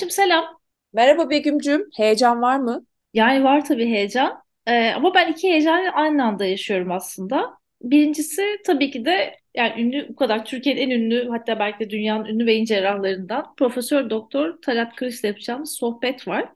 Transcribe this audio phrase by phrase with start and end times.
[0.00, 0.60] Çiğdemciğim selam.
[0.92, 2.86] Merhaba Begüm'cüm, heyecan var mı?
[3.14, 4.42] Yani var tabii heyecan.
[4.66, 7.50] Ee, ama ben iki heyecanı aynı anda yaşıyorum aslında.
[7.82, 12.24] Birincisi tabii ki de yani ünlü bu kadar Türkiye'nin en ünlü hatta belki de dünyanın
[12.24, 16.48] ünlü beyin cerrahlarından Profesör Doktor Talat Kılıç'la yapacağımız sohbet var.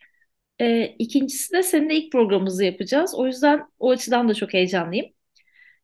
[0.61, 3.15] Ee, ikincisi de seninle ilk programımızı yapacağız.
[3.15, 5.07] O yüzden o açıdan da çok heyecanlıyım.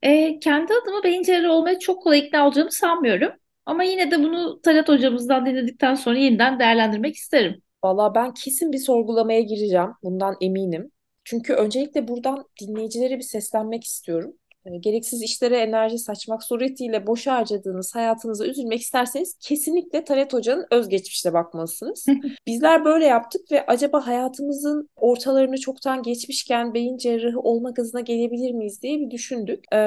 [0.02, 3.32] Ee, kendi adıma beyin cerrahı olmaya çok kolay ikna olacağımı sanmıyorum.
[3.66, 7.62] Ama yine de bunu Talat hocamızdan dinledikten sonra yeniden değerlendirmek isterim.
[7.84, 9.90] Valla ben kesin bir sorgulamaya gireceğim.
[10.02, 10.92] Bundan eminim.
[11.24, 14.34] Çünkü öncelikle buradan dinleyicilere bir seslenmek istiyorum.
[14.66, 21.32] E, gereksiz işlere enerji saçmak suretiyle boş harcadığınız hayatınıza üzülmek isterseniz kesinlikle Talat Hoca'nın özgeçmişine
[21.32, 22.06] bakmalısınız.
[22.46, 28.82] Bizler böyle yaptık ve acaba hayatımızın ortalarını çoktan geçmişken beyin cerrahı olma gazına gelebilir miyiz
[28.82, 29.64] diye bir düşündük.
[29.72, 29.78] Ee,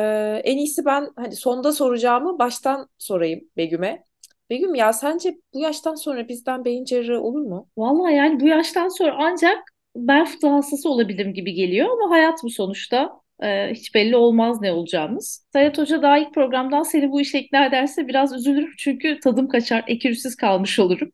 [0.44, 4.04] en iyisi ben hani sonda soracağımı baştan sorayım Begüm'e.
[4.50, 7.68] Begüm ya sence bu yaştan sonra bizden beyin cerrahı olur mu?
[7.78, 9.58] Vallahi yani bu yaştan sonra ancak
[9.96, 13.23] bel fıtığı hastası olabilirim gibi geliyor ama hayat bu sonuçta.
[13.44, 15.46] Ee, hiç belli olmaz ne olacağımız.
[15.54, 19.84] Sayat Hoca daha ilk programdan seni bu işe ikna ederse biraz üzülürüm çünkü tadım kaçar,
[19.88, 21.12] ekürüsüz kalmış olurum.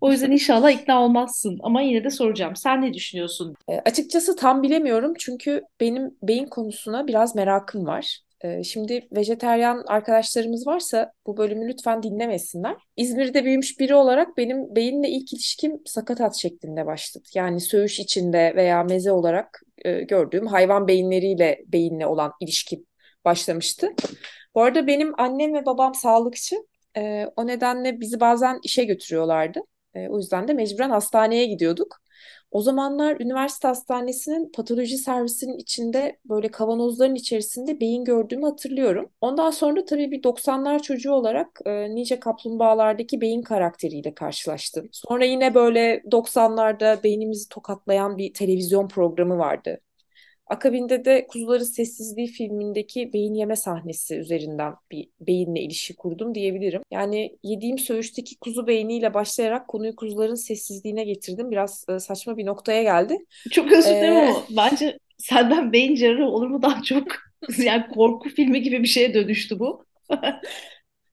[0.00, 2.56] O yüzden inşallah ikna olmazsın ama yine de soracağım.
[2.56, 3.54] Sen ne düşünüyorsun?
[3.68, 8.18] E, açıkçası tam bilemiyorum çünkü benim beyin konusuna biraz merakım var.
[8.44, 12.76] Ee, şimdi vejeteryan arkadaşlarımız varsa bu bölümü lütfen dinlemesinler.
[12.96, 17.24] İzmir'de büyümüş biri olarak benim beyinle ilk ilişkim sakatat şeklinde başladı.
[17.34, 22.86] Yani söğüş içinde veya meze olarak e, gördüğüm hayvan beyinleriyle beyinle olan ilişkim
[23.24, 23.88] başlamıştı.
[24.54, 26.56] Bu arada benim annem ve babam sağlıkçı.
[26.96, 29.60] E, o nedenle bizi bazen işe götürüyorlardı.
[29.94, 32.01] E, o yüzden de mecburen hastaneye gidiyorduk.
[32.52, 39.10] O zamanlar üniversite hastanesinin patoloji servisinin içinde böyle kavanozların içerisinde beyin gördüğümü hatırlıyorum.
[39.20, 44.88] Ondan sonra tabii bir 90'lar çocuğu olarak e, Nice Kaplumbağalardaki beyin karakteriyle karşılaştım.
[44.92, 49.80] Sonra yine böyle 90'larda beynimizi tokatlayan bir televizyon programı vardı.
[50.46, 56.82] Akabinde de Kuzuların Sessizliği filmindeki beyin yeme sahnesi üzerinden bir beyinle ilişki kurdum diyebilirim.
[56.90, 61.50] Yani yediğim söğüşteki kuzu beyniyle başlayarak konuyu kuzuların sessizliğine getirdim.
[61.50, 63.18] Biraz e, saçma bir noktaya geldi.
[63.50, 64.18] Çok özür dilerim ee...
[64.18, 67.06] ama bence senden beyin cerrahı olur mu daha çok
[67.58, 69.84] yani korku filmi gibi bir şeye dönüştü bu.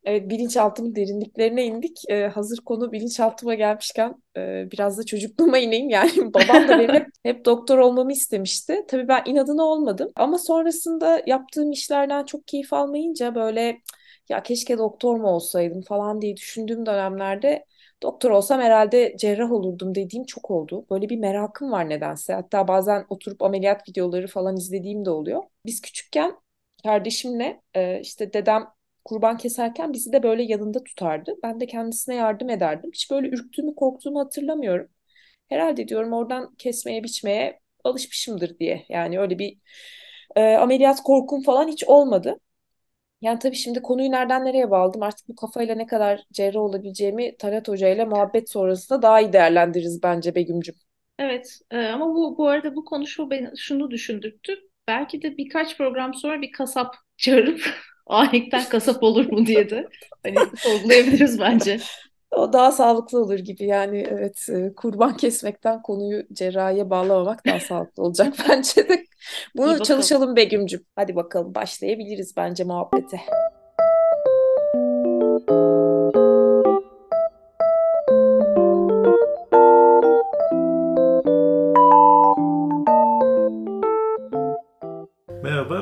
[0.10, 1.98] Evet bilinçaltımın derinliklerine indik.
[2.10, 5.90] Ee, hazır konu bilinçaltıma gelmişken e, biraz da çocukluğuma ineyim.
[6.00, 8.86] Yani babam da benim hep, hep doktor olmamı istemişti.
[8.88, 10.10] Tabii ben inadına olmadım.
[10.16, 13.82] Ama sonrasında yaptığım işlerden çok keyif almayınca böyle
[14.30, 17.66] ya keşke doktor mu olsaydım falan diye düşündüğüm dönemlerde
[18.04, 20.86] doktor olsam herhalde cerrah olurdum dediğim çok oldu.
[20.92, 22.34] Böyle bir merakım var nedense.
[22.34, 25.44] Hatta bazen oturup ameliyat videoları falan izlediğim de oluyor.
[25.66, 26.36] Biz küçükken
[26.84, 28.68] kardeşimle e, işte dedem
[29.06, 31.36] kurban keserken bizi de böyle yanında tutardı.
[31.44, 32.92] Ben de kendisine yardım ederdim.
[32.94, 34.88] Hiç böyle ürktüğümü, korktuğumu hatırlamıyorum.
[35.50, 38.86] Herhalde diyorum oradan kesmeye, biçmeye alışmışımdır diye.
[38.90, 39.58] Yani öyle bir
[40.36, 42.40] e, ameliyat korkum falan hiç olmadı.
[43.22, 47.68] Yani tabii şimdi konuyu nereden nereye bağladım artık bu kafayla ne kadar cerrah olabileceğimi Talat
[47.68, 50.76] Hoca ile muhabbet sonrasında daha iyi değerlendiririz bence Begüm'cüm.
[51.20, 54.60] Evet e, ama bu bu arada bu konuşma beni şunu düşündürttü.
[54.88, 57.62] Belki de birkaç program sonra bir kasap çağırıp
[58.10, 59.88] ahenkten kasap olur mu diye de
[60.24, 61.80] hani sorgulayabiliriz bence.
[62.32, 68.04] O daha sağlıklı olur gibi yani evet e, kurban kesmekten konuyu cerrahiye bağlamamak daha sağlıklı
[68.04, 69.06] olacak bence de.
[69.58, 70.86] Bunu çalışalım Begüm'cüm.
[70.96, 73.20] Hadi bakalım başlayabiliriz bence muhabbete.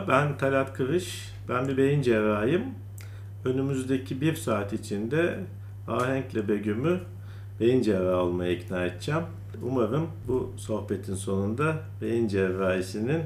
[0.08, 1.32] Ben Talat Kırış.
[1.50, 2.64] Ben bir beyin cerrahıyım.
[3.46, 5.40] Önümüzdeki bir saat içinde
[5.88, 7.00] Ahenk'le Begüm'ü
[7.60, 9.22] beyin cerrahı olmaya ikna edeceğim.
[9.64, 13.22] Umarım bu sohbetin sonunda beyin cerrahisinin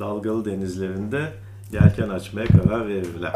[0.00, 1.32] dalgalı denizlerinde
[1.72, 3.32] yelken açmaya karar verirler.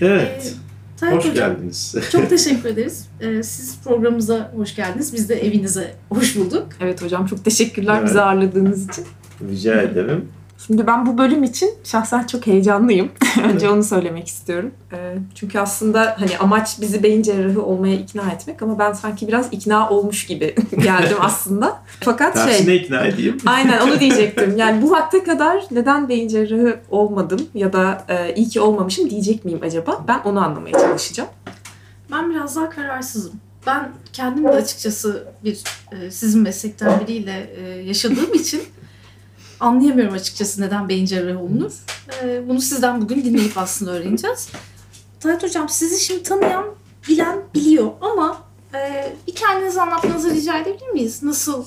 [0.00, 0.40] Evet.
[0.40, 0.69] Tayyip
[1.20, 1.94] hoş Hocam, geldiniz.
[2.12, 3.06] Çok teşekkür ederiz.
[3.20, 5.14] Ee, siz programımıza hoş geldiniz.
[5.14, 6.68] Biz de evinize hoş bulduk.
[6.80, 8.08] Evet hocam çok teşekkürler evet.
[8.08, 9.04] bizi ağırladığınız için.
[9.50, 10.28] Rica ederim.
[10.66, 13.10] Şimdi ben bu bölüm için şahsen çok heyecanlıyım.
[13.44, 14.70] Önce onu söylemek istiyorum.
[14.92, 19.48] Ee, çünkü aslında hani amaç bizi beyin cerrahı olmaya ikna etmek ama ben sanki biraz
[19.52, 21.82] ikna olmuş gibi geldim aslında.
[22.00, 22.58] Fakat Tersine şey...
[22.58, 23.36] Tersine ikna edeyim.
[23.46, 24.56] Aynen onu diyecektim.
[24.56, 29.44] Yani bu vakte kadar neden beyin cerrahı olmadım ya da e, iyi ki olmamışım diyecek
[29.44, 30.04] miyim acaba?
[30.08, 31.30] Ben onu anlamaya çalışacağım.
[32.12, 33.32] Ben biraz daha kararsızım.
[33.66, 38.62] Ben kendim de açıkçası bir e, sizin meslekten biriyle e, yaşadığım için
[39.60, 41.72] anlayamıyorum açıkçası neden beyin cerrahı olunur.
[42.22, 44.48] Ee, bunu sizden bugün dinleyip aslında öğreneceğiz.
[45.20, 46.64] Talat Hocam sizi şimdi tanıyan,
[47.08, 48.42] bilen biliyor ama
[48.74, 51.22] e, bir kendinizi anlatmanızı rica edebilir miyiz?
[51.22, 51.64] Nasıl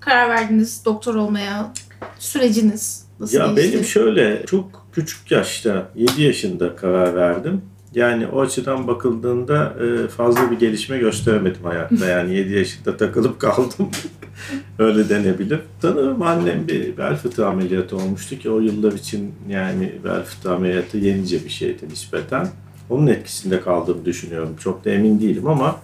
[0.00, 1.72] karar verdiniz doktor olmaya?
[2.18, 3.72] Süreciniz nasıl Ya geçti?
[3.72, 7.62] benim şöyle çok küçük yaşta 7 yaşında karar verdim.
[7.94, 12.06] Yani o açıdan bakıldığında e, fazla bir gelişme gösteremedim hayatta.
[12.06, 13.90] Yani 7 yaşında takılıp kaldım.
[14.78, 15.60] Öyle denebilir.
[15.82, 20.98] Sanırım annem bir bel fıtığı ameliyatı olmuştu ki o yıllar için yani bel fıtığı ameliyatı
[20.98, 22.48] yenice bir şeydi nispeten.
[22.90, 24.56] Onun etkisinde kaldığımı düşünüyorum.
[24.60, 25.76] Çok da emin değilim ama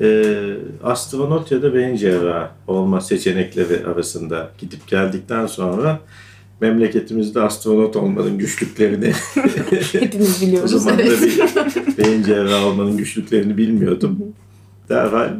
[0.00, 0.24] e,
[0.84, 6.00] astronot ya da beyin cerrahı olma seçenekleri arasında gidip geldikten sonra
[6.62, 9.12] memleketimizde astronot olmanın güçlüklerini
[9.92, 10.70] Hepimiz o biliyoruz.
[10.70, 11.22] zaman da evet.
[11.22, 14.18] bir beyin cerrahı olmanın güçlüklerini bilmiyordum.
[14.88, 15.30] Derhal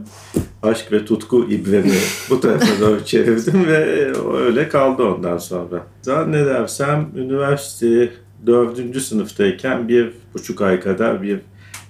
[0.63, 1.93] aşk ve tutku ibremi
[2.31, 5.87] bu tarafa doğru çevirdim ve o öyle kaldı ondan sonra.
[6.03, 8.11] Zannedersem üniversite
[8.47, 11.41] dördüncü sınıftayken bir buçuk ay kadar bir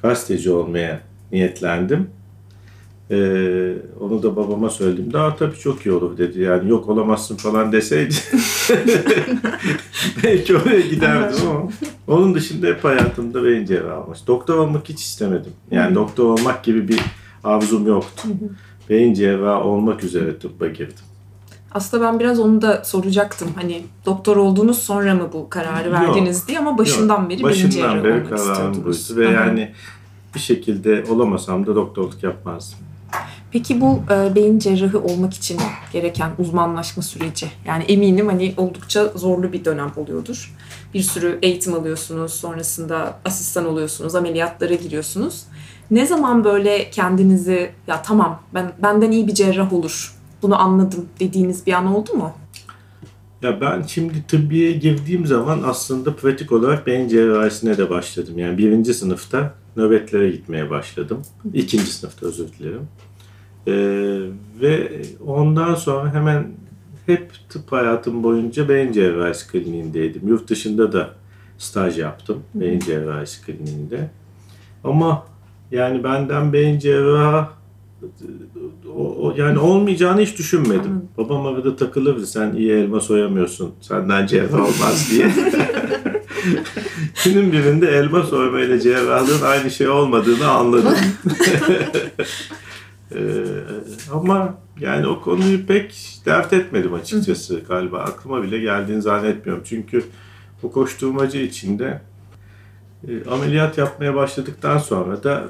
[0.02, 1.00] gazeteci olmaya
[1.32, 2.10] niyetlendim.
[3.12, 5.12] Ee, onu da babama söyledim.
[5.12, 6.40] Daha tabii çok iyi olur dedi.
[6.40, 8.14] Yani yok olamazsın falan deseydi
[10.24, 11.68] belki oraya giderdim ama
[12.06, 14.18] onun dışında hep hayatımda beyin cerrahı olmuş.
[14.26, 15.52] Doktor olmak hiç istemedim.
[15.70, 17.00] Yani doktor olmak gibi bir
[17.44, 18.28] arzum yoktu.
[18.90, 21.04] Beyin cerrahı olmak üzere tıbba girdim.
[21.72, 23.48] Aslında ben biraz onu da soracaktım.
[23.54, 26.00] Hani doktor oldunuz sonra mı bu kararı Yok.
[26.00, 29.16] verdiniz diye ama başından beri beyin Başından cerrahı beri olmak istiyordunuz.
[29.16, 29.32] Ve Aha.
[29.32, 29.72] yani
[30.34, 32.78] bir şekilde olamasam da doktorluk yapmazdım.
[33.52, 35.60] Peki bu e, beyin cerrahı olmak için
[35.92, 40.54] gereken uzmanlaşma süreci yani eminim hani oldukça zorlu bir dönem oluyordur.
[40.94, 45.44] Bir sürü eğitim alıyorsunuz, sonrasında asistan oluyorsunuz, ameliyatlara giriyorsunuz.
[45.90, 50.14] Ne zaman böyle kendinizi ya tamam ben benden iyi bir cerrah olur.
[50.42, 52.32] Bunu anladım dediğiniz bir an oldu mu?
[53.42, 58.38] Ya ben şimdi tıbbiye girdiğim zaman aslında pratik olarak beyin cerrahisine de başladım.
[58.38, 61.22] Yani birinci sınıfta nöbetlere gitmeye başladım.
[61.54, 62.88] İkinci sınıfta özür dilerim.
[63.66, 63.72] Ee,
[64.60, 66.46] ve ondan sonra hemen
[67.06, 70.28] hep tıp hayatım boyunca beyin cerrahisi kliniğindeydim.
[70.28, 71.10] Yurt dışında da
[71.58, 74.10] staj yaptım beyin cerrahisi kliniğinde.
[74.84, 75.26] Ama
[75.70, 77.46] yani benden beyin cerrahı
[78.96, 80.80] o, o- yani olmayacağını hiç düşünmedim.
[80.80, 81.08] Anladım.
[81.18, 85.26] Babam arada takılırdı sen iyi elma soyamıyorsun senden cerrah olmaz diye.
[87.24, 90.94] Günün birinde elma soymayla cerrahlığın aynı şey olmadığını anladım.
[93.16, 93.44] Ee,
[94.12, 97.98] ama yani o konuyu pek dert etmedim açıkçası galiba.
[97.98, 99.62] Aklıma bile geldiğini zannetmiyorum.
[99.66, 100.04] Çünkü
[100.62, 102.00] bu koşturmacı içinde
[103.08, 105.48] e, ameliyat yapmaya başladıktan sonra da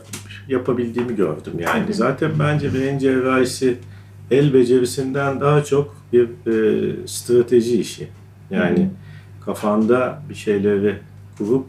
[0.48, 1.52] yapabildiğimi gördüm.
[1.58, 3.78] Yani zaten bence beyin cerrahisi
[4.30, 8.08] el becerisinden daha çok bir e, strateji işi.
[8.50, 8.90] Yani
[9.44, 10.98] kafanda bir şeyleri
[11.38, 11.66] kurup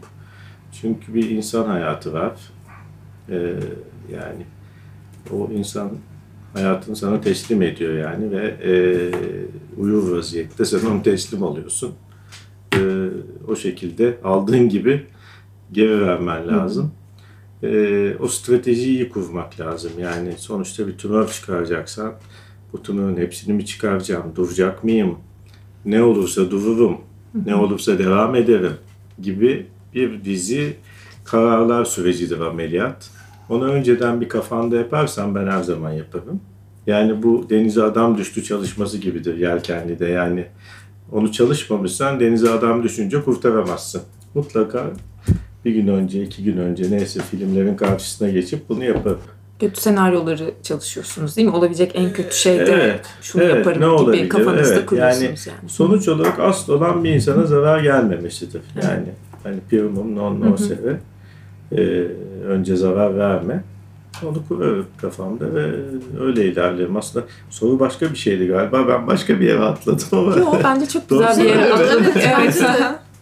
[0.81, 2.33] çünkü bir insan hayatı var.
[3.29, 3.35] E,
[4.13, 4.45] yani
[5.31, 5.91] o insan
[6.53, 8.71] hayatını sana teslim ediyor yani ve e,
[9.77, 11.93] uyur vaziyette sen onu teslim alıyorsun.
[12.75, 12.79] E,
[13.47, 15.05] o şekilde aldığın gibi
[15.71, 16.91] geri vermen lazım.
[17.63, 19.91] E, o stratejiyi iyi kurmak lazım.
[19.99, 22.13] Yani sonuçta bir tümör çıkaracaksan
[22.73, 25.17] bu tümörün hepsini mi çıkaracağım, duracak mıyım,
[25.85, 26.97] ne olursa dururum,
[27.45, 28.73] ne olursa devam ederim
[29.21, 30.75] gibi bir dizi
[31.23, 33.09] kararlar sürecidir ameliyat.
[33.49, 36.41] Onu önceden bir kafanda yaparsan ben her zaman yaparım.
[36.87, 40.05] Yani bu denize adam düştü çalışması gibidir yelkenlide.
[40.05, 40.45] Yani
[41.11, 44.01] onu çalışmamışsan denize adam düşünce kurtaramazsın.
[44.33, 44.83] Mutlaka
[45.65, 49.19] bir gün önce, iki gün önce neyse filmlerin karşısına geçip bunu yaparım.
[49.59, 51.55] Kötü senaryoları çalışıyorsunuz değil mi?
[51.55, 54.29] Olabilecek en kötü şey de Evet, şunu evet, yaparım ne gibi olabilir?
[54.29, 55.69] kafanızda Evet, kuruyorsunuz yani.
[55.69, 58.61] Sonuç olarak asıl olan bir insana zarar gelmemesidir.
[58.83, 59.05] Yani
[59.43, 60.99] hani primum non nocere.
[61.77, 61.81] Ee,
[62.47, 63.63] önce zarar verme.
[64.23, 65.71] Onu kurarım kafamda ve
[66.21, 66.97] öyle ilerlerim.
[66.97, 68.87] Aslında soru başka bir şeydi galiba.
[68.87, 70.35] Ben başka bir yere atladım ama.
[70.37, 72.17] Yo bence çok güzel bir yere atladık.
[72.39, 72.63] Evet.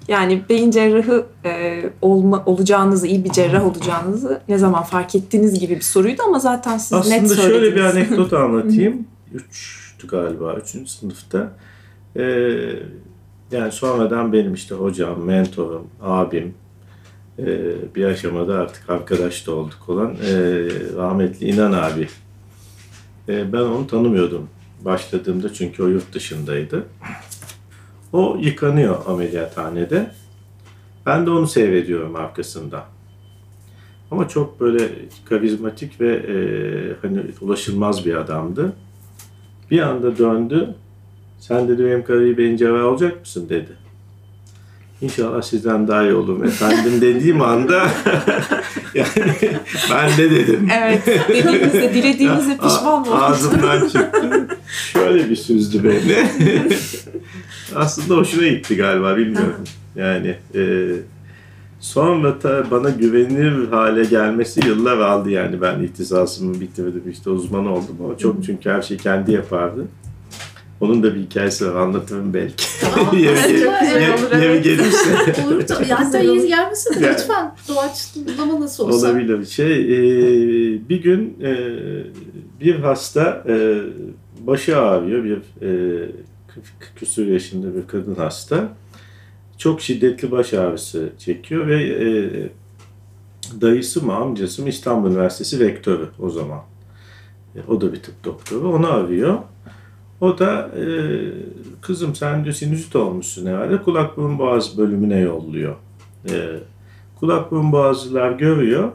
[0.08, 5.76] Yani beyin cerrahı e, olma, olacağınızı, iyi bir cerrah olacağınızı ne zaman fark ettiğiniz gibi
[5.76, 7.62] bir soruydu ama zaten siz net Aslında söylediniz.
[7.62, 9.06] şöyle bir anekdot anlatayım.
[9.34, 11.52] Üçtü galiba, üçüncü sınıfta.
[12.16, 12.24] Ee,
[13.52, 16.54] yani sonradan benim işte hocam, mentorum, abim,
[17.40, 17.46] e,
[17.96, 20.36] bir aşamada artık arkadaş da olduk olan e,
[20.96, 22.08] rahmetli İnan abi.
[23.30, 24.50] E, ben onu tanımıyordum
[24.86, 26.86] başladığımda çünkü o yurt dışındaydı.
[28.14, 30.12] O yıkanıyor ameliyathanede.
[31.06, 32.86] Ben de onu seyrediyorum arkasında.
[34.12, 34.90] Ama çok böyle
[35.26, 36.36] karizmatik ve e,
[37.02, 38.74] hani ulaşılmaz bir adamdı.
[39.72, 40.76] Bir anda döndü.
[41.40, 43.72] Sen dedi benim karıyı beyin cerrahı olacak mısın dedi.
[45.02, 47.84] İnşallah sizden daha iyi olurum efendim dediğim anda
[48.96, 49.08] yani
[49.92, 50.70] ben de dedim.
[50.78, 51.08] Evet.
[51.30, 54.48] Dediğinizde, dilediğinizde pişman A- Ağzımdan çıktı.
[54.94, 56.28] Şöyle bir süzdü beni.
[57.76, 59.64] Aslında hoşuna gitti galiba bilmiyorum.
[59.96, 60.62] Yani e,
[61.80, 67.96] sonra da bana güvenilir hale gelmesi yıllar aldı yani ben ihtisasımı bitirdim işte uzman oldum
[68.06, 69.88] ama çok çünkü her şeyi kendi yapardı.
[70.82, 72.66] Onun da bir hikayesi var anlatırım belki.
[72.82, 73.18] Tamam.
[73.18, 73.38] yeri,
[73.94, 75.36] Evet, yeri- gelirse.
[75.48, 75.88] Olur tabii.
[75.90, 77.14] Ya hatta yeri gelmesin de Yani.
[77.14, 79.08] lütfen doğaçlama nasıl olsa.
[79.08, 79.46] Olabilir.
[79.46, 81.54] Şey, e, bir gün e,
[82.62, 83.82] bir hasta e,
[84.48, 85.24] başı ağrıyor.
[85.24, 86.10] Bir e,
[86.96, 88.70] küsur yaşında bir kadın hasta.
[89.58, 92.10] Çok şiddetli baş ağrısı çekiyor ve e,
[93.62, 96.60] dayısı mı amcası mı İstanbul Üniversitesi rektörü o zaman.
[97.56, 98.74] E, o da bir tıp doktoru.
[98.74, 99.38] Onu arıyor.
[100.22, 100.84] O da e,
[101.82, 105.76] kızım sen diyor sinüzit olmuşsun herhalde kulak burun boğaz bölümüne yolluyor.
[106.30, 106.60] E,
[107.20, 108.92] kulak burun boğazcılar görüyor.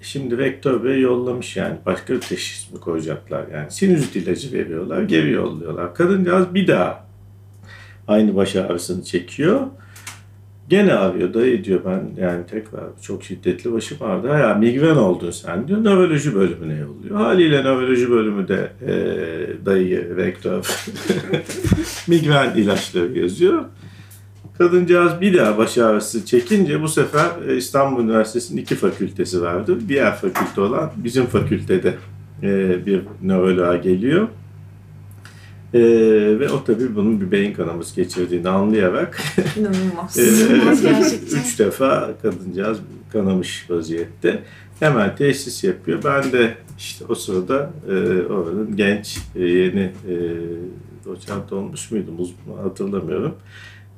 [0.00, 5.30] Şimdi rektör bey yollamış yani başka bir teşhis mi koyacaklar yani sinüzit ilacı veriyorlar geri
[5.30, 5.94] yolluyorlar.
[5.94, 7.06] Kadıncağız bir daha
[8.08, 9.60] aynı baş ağrısını çekiyor.
[10.72, 14.26] Gene arıyor dayı diyor ben yani tekrar çok şiddetli başım ağrıdı.
[14.26, 17.16] Ya migren oldun sen diyor nöroloji bölümüne yolluyor.
[17.16, 18.94] Haliyle nöroloji bölümü de e,
[19.66, 20.66] dayı rektör
[22.08, 23.64] migren ilaçları yazıyor.
[24.58, 29.78] Kadıncağız bir daha baş ağrısı çekince bu sefer e, İstanbul Üniversitesi'nin iki fakültesi vardı.
[29.88, 31.94] Diğer fakülte olan bizim fakültede
[32.42, 34.28] e, bir nöroloğa geliyor.
[35.74, 35.80] E,
[36.40, 39.20] ve o tabii bunun bir beyin kanaması geçirdiğini anlayarak
[39.58, 40.18] İnanılmaz.
[40.18, 40.22] e,
[41.36, 42.78] üç defa kadıncağız
[43.12, 44.42] kanamış vaziyette.
[44.80, 46.00] Hemen teşhis yapıyor.
[46.04, 47.92] Ben de işte o sırada e,
[48.26, 50.14] oranın genç, e, yeni e,
[51.04, 53.34] doçent olmuş muydum uzman hatırlamıyorum.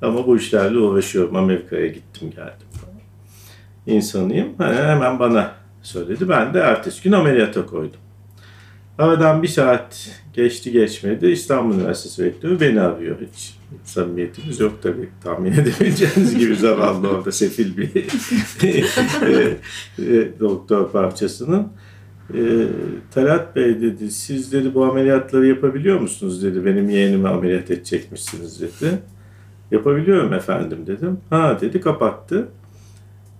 [0.03, 1.37] Ama bu işlerle uğraşıyorum.
[1.37, 2.95] Amerika'ya gittim geldim falan.
[3.87, 4.49] İnsanıyım.
[4.59, 5.53] Ha, Hemen bana
[5.83, 6.29] söyledi.
[6.29, 8.01] Ben de ertesi gün ameliyata koydum.
[8.99, 11.27] Aradan bir saat geçti geçmedi.
[11.27, 13.17] İstanbul Üniversitesi rektörü beni arıyor.
[13.33, 15.09] Hiç samimiyetimiz yok tabii.
[15.25, 17.91] Tahmin edebileceğiniz gibi zavallı orada sefil bir
[18.63, 19.57] e,
[19.99, 21.69] e, doktor parçasının.
[22.35, 22.41] E,
[23.11, 26.65] Talat Bey dedi, siz dedi bu ameliyatları yapabiliyor musunuz dedi.
[26.65, 28.99] Benim yeğenimi ameliyat edecekmişsiniz dedi.
[29.71, 31.21] Yapabiliyorum efendim dedim.
[31.31, 32.49] Ha dedi kapattı.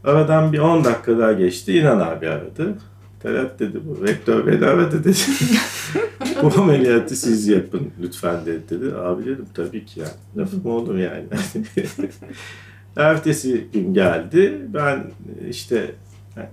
[0.05, 1.79] Aradan bir 10 dakika daha geçti.
[1.79, 2.75] İnan abi aradı.
[3.25, 5.17] Talat dedi bu rektör beni aradı dedi.
[6.43, 8.63] bu ameliyatı siz yapın lütfen dedi.
[8.71, 8.95] dedi.
[8.95, 10.07] Abi dedim tabii ki ya.
[10.37, 11.25] Lafım olur yani.
[12.97, 14.61] Ertesi gün geldi.
[14.75, 15.05] Ben
[15.51, 15.95] işte
[16.37, 16.49] yani,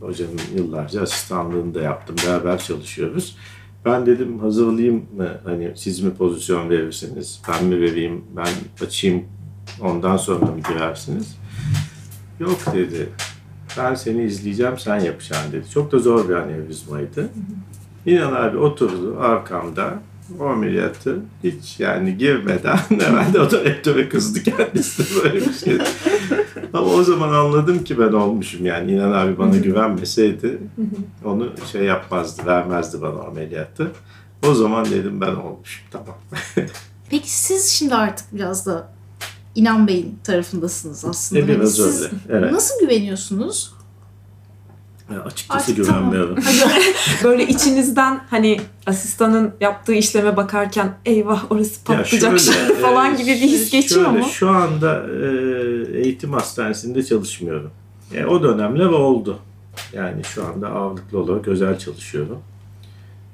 [0.00, 2.16] hocanın yıllarca asistanlığını da yaptım.
[2.26, 3.36] Beraber çalışıyoruz.
[3.84, 5.28] Ben dedim hazırlayayım mı?
[5.44, 7.42] Hani siz mi pozisyon verirsiniz?
[7.48, 8.24] Ben mi vereyim?
[8.36, 9.24] Ben açayım
[9.80, 11.38] ondan sonra mı girersiniz?
[12.40, 13.08] Yok dedi.
[13.78, 15.70] Ben seni izleyeceğim sen yapacaksın dedi.
[15.70, 17.28] Çok da zor bir anevrizmaydı.
[18.06, 19.94] İnan abi oturdu arkamda.
[20.40, 25.78] O ameliyatı hiç yani girmeden herhalde o da rektöre kızdı kendisi de böyle bir şey.
[26.72, 28.92] Ama o zaman anladım ki ben olmuşum yani.
[28.92, 30.58] İnan abi bana güvenmeseydi
[31.24, 33.92] onu şey yapmazdı, vermezdi bana ameliyatı.
[34.48, 36.16] O zaman dedim ben olmuşum tamam.
[37.10, 38.95] Peki siz şimdi artık biraz da
[39.56, 41.42] İnan Bey'in tarafındasınız aslında.
[41.42, 42.52] E, biraz Hani öyle, evet.
[42.52, 43.72] Nasıl güveniyorsunuz?
[45.14, 46.10] Ya açıkçası Artık tamam.
[46.10, 46.44] güvenmiyorum.
[47.24, 53.16] Böyle içinizden hani asistanın yaptığı işleme bakarken eyvah orası Ya patlayacak şöyle, şimdi falan e,
[53.16, 54.28] gibi bir his geçiyor şöyle, mu?
[54.32, 57.70] Şu anda e, eğitim hastanesinde çalışmıyorum.
[58.14, 59.38] E, o dönemler oldu.
[59.92, 62.38] Yani şu anda ağırlıklı olarak özel çalışıyorum.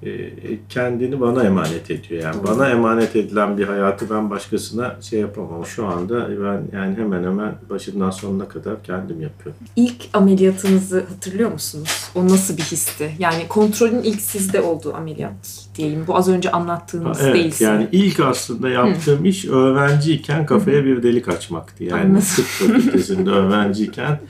[0.07, 0.31] E,
[0.69, 2.23] kendini bana emanet ediyor.
[2.23, 5.67] Yani bana emanet edilen bir hayatı ben başkasına şey yapamam.
[5.67, 9.61] Şu anda ben yani hemen hemen başından sonuna kadar kendim yapıyorum.
[9.77, 12.11] İlk ameliyatınızı hatırlıyor musunuz?
[12.15, 13.11] O nasıl bir histi?
[13.19, 16.05] Yani kontrolün ilk sizde olduğu ameliyat diyeyim.
[16.07, 17.65] Bu az önce anlattığınız Evet, değilse.
[17.65, 21.85] yani ilk aslında yaptığım iş öğrenciyken kafaya bir delik açmaktı.
[21.85, 24.21] Yani tıp fakültesinde öğrenciyken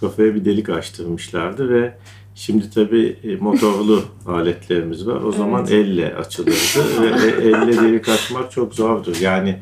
[0.00, 1.94] kafaya bir delik açtırmışlardı ve
[2.34, 5.22] şimdi tabii e, motorlu aletlerimiz var.
[5.22, 9.16] O zaman elle açılırdı ve e, elle delik açmak çok zordur.
[9.20, 9.58] Yani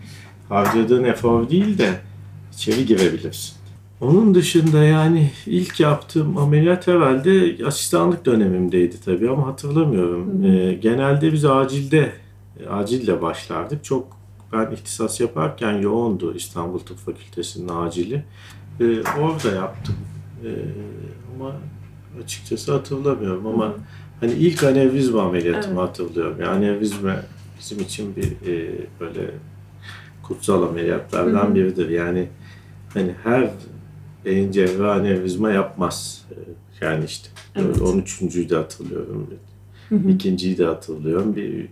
[0.49, 1.91] harcadığın efor değil de
[2.53, 3.61] içeri girebilirsin.
[4.01, 10.45] Onun dışında yani ilk yaptığım ameliyat herhalde asistanlık dönemimdeydi tabii ama hatırlamıyorum.
[10.45, 12.13] Ee, genelde biz acilde,
[12.71, 13.85] acille başlardık.
[13.85, 14.21] Çok
[14.53, 18.25] ben ihtisas yaparken yoğundu İstanbul Tıp Fakültesi'nin acili.
[19.21, 19.95] Orada yaptım.
[21.35, 21.53] Ama
[22.25, 23.75] açıkçası hatırlamıyorum ama
[24.21, 26.37] hani ilk anevrizma ameliyatımı hatırlıyorum.
[26.41, 27.17] Yani anevrizma
[27.59, 29.31] bizim için bir e, böyle
[30.23, 31.89] kutsal ameliyatlardan biridir.
[31.89, 32.29] Yani
[32.95, 33.51] hani her
[34.25, 36.25] beyin cerrahı anevrizma yapmaz.
[36.31, 37.77] E, Yani işte Evet.
[37.77, 39.27] 13.'ü de hatırlıyorum.
[40.09, 41.37] ikinciyi de hatırlıyorum.
[41.37, 41.69] Bir,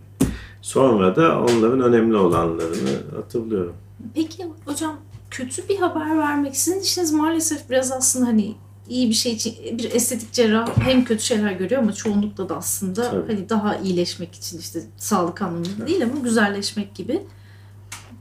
[0.63, 3.75] sonra da onların önemli olanlarını hatırlıyorum.
[4.15, 4.97] Peki hocam
[5.31, 8.55] kötü bir haber vermek sizin işiniz maalesef biraz aslında hani
[8.89, 13.11] iyi bir şey için bir estetik cerrah hem kötü şeyler görüyor ama çoğunlukla da aslında
[13.11, 13.33] Tabii.
[13.33, 17.23] hani daha iyileşmek için işte sağlık anlamında değil ama güzelleşmek gibi.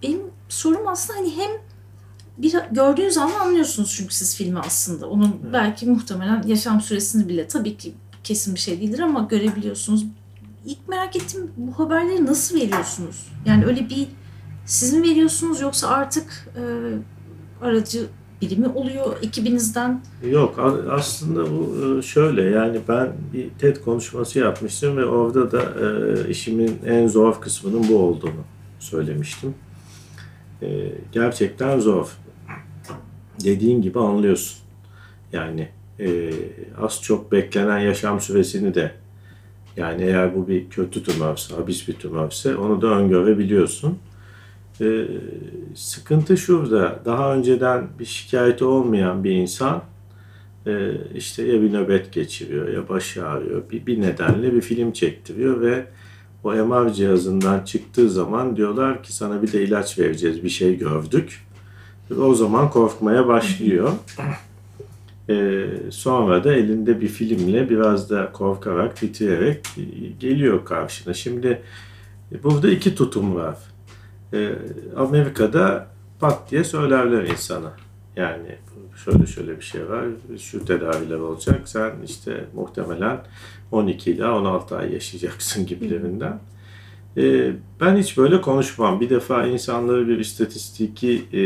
[0.03, 1.51] Benim sorum aslında hani hem
[2.37, 5.09] bir gördüğünüz zaman anlıyorsunuz çünkü siz filmi aslında.
[5.09, 7.93] Onun belki muhtemelen yaşam süresini bile tabii ki
[8.23, 10.05] kesin bir şey değildir ama görebiliyorsunuz.
[10.65, 13.27] İlk merak ettiğim bu haberleri nasıl veriyorsunuz?
[13.45, 14.07] Yani öyle bir
[14.65, 16.63] siz mi veriyorsunuz yoksa artık e,
[17.65, 18.07] aracı
[18.41, 20.01] biri mi oluyor ekibinizden?
[20.29, 20.59] Yok
[20.91, 26.79] aslında bu e, şöyle yani ben bir TED konuşması yapmıştım ve orada da e, işimin
[26.85, 28.43] en zor kısmının bu olduğunu
[28.79, 29.55] söylemiştim.
[30.61, 32.17] E, gerçekten zor.
[33.43, 34.57] Dediğin gibi anlıyorsun.
[35.33, 35.69] Yani
[36.81, 38.91] az çok beklenen yaşam süresini de
[39.77, 43.99] yani eğer bu bir kötü tümörse, habis bir tümörse onu da öngörebiliyorsun.
[44.81, 45.07] Ee,
[45.75, 46.99] sıkıntı şurada.
[47.05, 49.83] Daha önceden bir şikayeti olmayan bir insan
[50.67, 53.61] e, işte ya bir nöbet geçiriyor ya başı ağrıyor.
[53.71, 55.85] Bir, bir nedenle bir film çektiriyor ve
[56.43, 60.43] o MR cihazından çıktığı zaman diyorlar ki sana bir de ilaç vereceğiz.
[60.43, 61.47] Bir şey gördük.
[62.11, 63.91] Ve o zaman korkmaya başlıyor.
[65.29, 69.65] Ee, sonra da elinde bir filmle biraz da korkarak, titreyerek
[70.19, 71.13] geliyor karşına.
[71.13, 71.61] Şimdi
[72.31, 73.57] e, burada iki tutum var.
[74.33, 74.49] Ee,
[74.97, 75.87] Amerika'da
[76.19, 77.73] pat diye söylerler insana.
[78.15, 78.55] Yani
[79.05, 80.05] şöyle şöyle bir şey var,
[80.39, 83.17] şu tedaviler olacak, sen işte muhtemelen
[83.71, 86.39] 12 ile 16 ay yaşayacaksın gibilerinden.
[87.17, 89.01] Ee, ben hiç böyle konuşmam.
[89.01, 91.41] Bir defa insanları bir istatistiki e,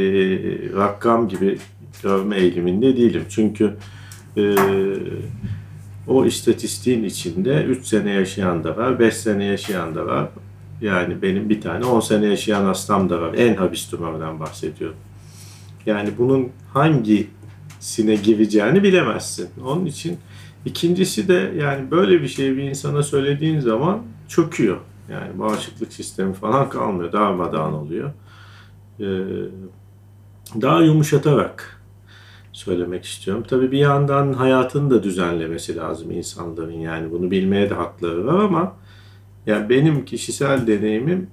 [0.78, 1.58] rakam gibi
[2.04, 3.24] görme eğiliminde değilim.
[3.30, 3.76] Çünkü
[4.38, 4.56] e,
[6.08, 10.30] o istatistiğin içinde 3 sene yaşayan da var, 5 sene yaşayan da var.
[10.82, 13.34] Yani benim bir tane 10 sene yaşayan hastam da var.
[13.34, 14.98] En habis tümörden bahsediyorum.
[15.86, 19.50] Yani bunun hangisine gireceğini bilemezsin.
[19.66, 20.18] Onun için
[20.66, 24.78] ikincisi de yani böyle bir şey bir insana söylediğin zaman çöküyor.
[25.10, 27.12] Yani bağışıklık sistemi falan kalmıyor.
[27.12, 28.12] Darmadağın oluyor.
[29.00, 29.04] Ee,
[30.62, 31.82] daha yumuşatarak
[32.52, 33.44] söylemek istiyorum.
[33.48, 36.80] Tabii bir yandan hayatını da düzenlemesi lazım insanların.
[36.80, 38.76] Yani bunu bilmeye de hakları var ama
[39.46, 41.28] yani benim kişisel deneyimim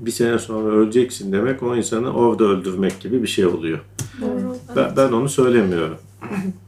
[0.00, 3.78] bir sene sonra öleceksin demek o insanı orada öldürmek gibi bir şey oluyor.
[4.20, 4.56] Doğru.
[4.76, 5.98] Ben, ben onu söylemiyorum.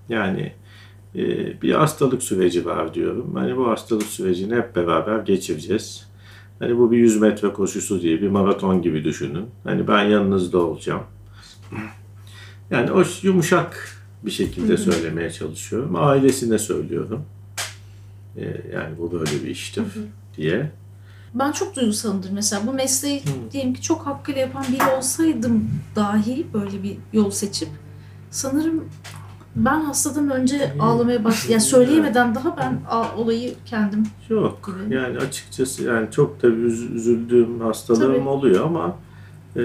[0.08, 0.52] Yani
[1.14, 1.22] e,
[1.62, 3.34] bir hastalık süreci var diyorum.
[3.34, 6.08] Hani bu hastalık sürecini hep beraber geçireceğiz.
[6.58, 9.46] Hani bu bir 100 metre koşusu değil, bir maraton gibi düşünün.
[9.64, 11.02] Hani ben yanınızda olacağım.
[12.70, 13.88] Yani o yumuşak
[14.22, 15.96] bir şekilde söylemeye çalışıyorum.
[15.96, 17.22] Ailesine söylüyorum.
[18.36, 18.42] E,
[18.74, 19.84] yani bu böyle bir iştir
[20.36, 20.70] diye.
[21.34, 22.66] Ben çok duygusalımdır mesela.
[22.66, 27.68] Bu mesleği diyelim ki çok hakkıyla yapan biri olsaydım dahi böyle bir yol seçip
[28.30, 28.84] sanırım
[29.56, 32.80] ben hastadan önce ağlamaya baş yani söyleyemeden daha ben
[33.16, 34.70] olayı kendim Yok.
[34.84, 34.94] Gibi.
[34.94, 38.28] Yani açıkçası yani çok tabii üz- üzüldüğüm hastalığım Tabii.
[38.28, 38.96] oluyor ama
[39.56, 39.62] e,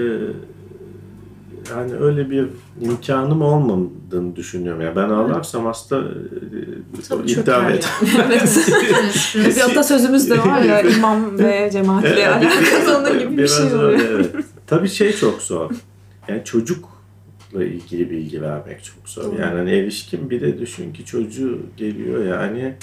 [1.70, 2.46] yani öyle bir
[2.80, 4.80] imkanım olmadığını düşünüyorum.
[4.80, 7.72] Yani ben ağlarsam hasta e, Tabii iddia Yani.
[7.76, 7.88] et.
[8.26, 8.58] Evet,
[9.34, 13.66] biraz- bir atasözümüz de var ya imam ve cemaatle Evet, alakalı onun gibi bir şey
[13.66, 13.82] oluyor.
[13.82, 14.30] öyle, evet.
[14.66, 15.70] Tabii şey çok zor.
[16.28, 19.24] Yani çocukla ilgili bilgi vermek çok zor.
[19.24, 19.40] Doğru.
[19.40, 22.74] Yani hani erişkin bir de düşün ki çocuğu geliyor yani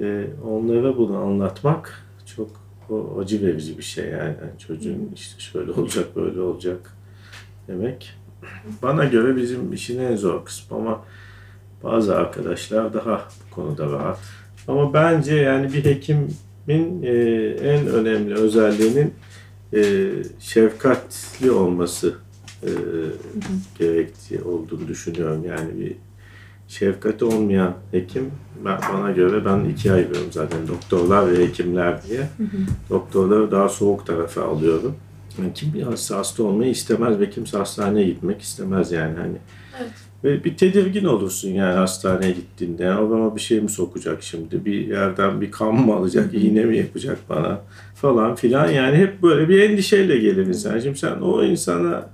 [0.00, 2.02] e, onlara bunu anlatmak
[2.36, 2.48] çok
[2.90, 4.18] o acı verici bir şey yani.
[4.40, 6.92] Yani çocuğun işte şöyle olacak böyle olacak
[7.68, 8.14] demek.
[8.82, 11.04] Bana göre bizim işin en zor kısmı ama
[11.84, 14.18] bazı arkadaşlar daha bu konuda rahat.
[14.68, 17.12] Ama bence yani bir hekimin e,
[17.62, 19.14] en önemli özelliğinin
[19.74, 22.14] e, şefkatli olması
[22.62, 22.70] e,
[23.78, 25.44] gerektiği olduğunu düşünüyorum.
[25.44, 25.96] Yani bir
[26.68, 28.30] şefkati olmayan hekim
[28.64, 32.28] ben, bana göre ben ikiye ayırıyorum zaten doktorlar ve hekimler diye.
[32.90, 34.96] Doktorları daha soğuk tarafa alıyorum.
[35.38, 39.36] Yani kim hasta, hasta olmayı istemez ve kimse hastaneye gitmek istemez yani hani.
[39.80, 39.90] Evet.
[40.24, 42.82] Ve bir tedirgin olursun yani hastaneye gittiğinde.
[42.82, 44.64] Yani adama bir şey mi sokacak şimdi?
[44.64, 47.60] Bir yerden bir kan mı alacak, iğne mi yapacak bana
[47.94, 48.70] falan filan.
[48.70, 50.78] Yani hep böyle bir endişeyle gelir insan.
[50.78, 52.08] Şimdi sen o insana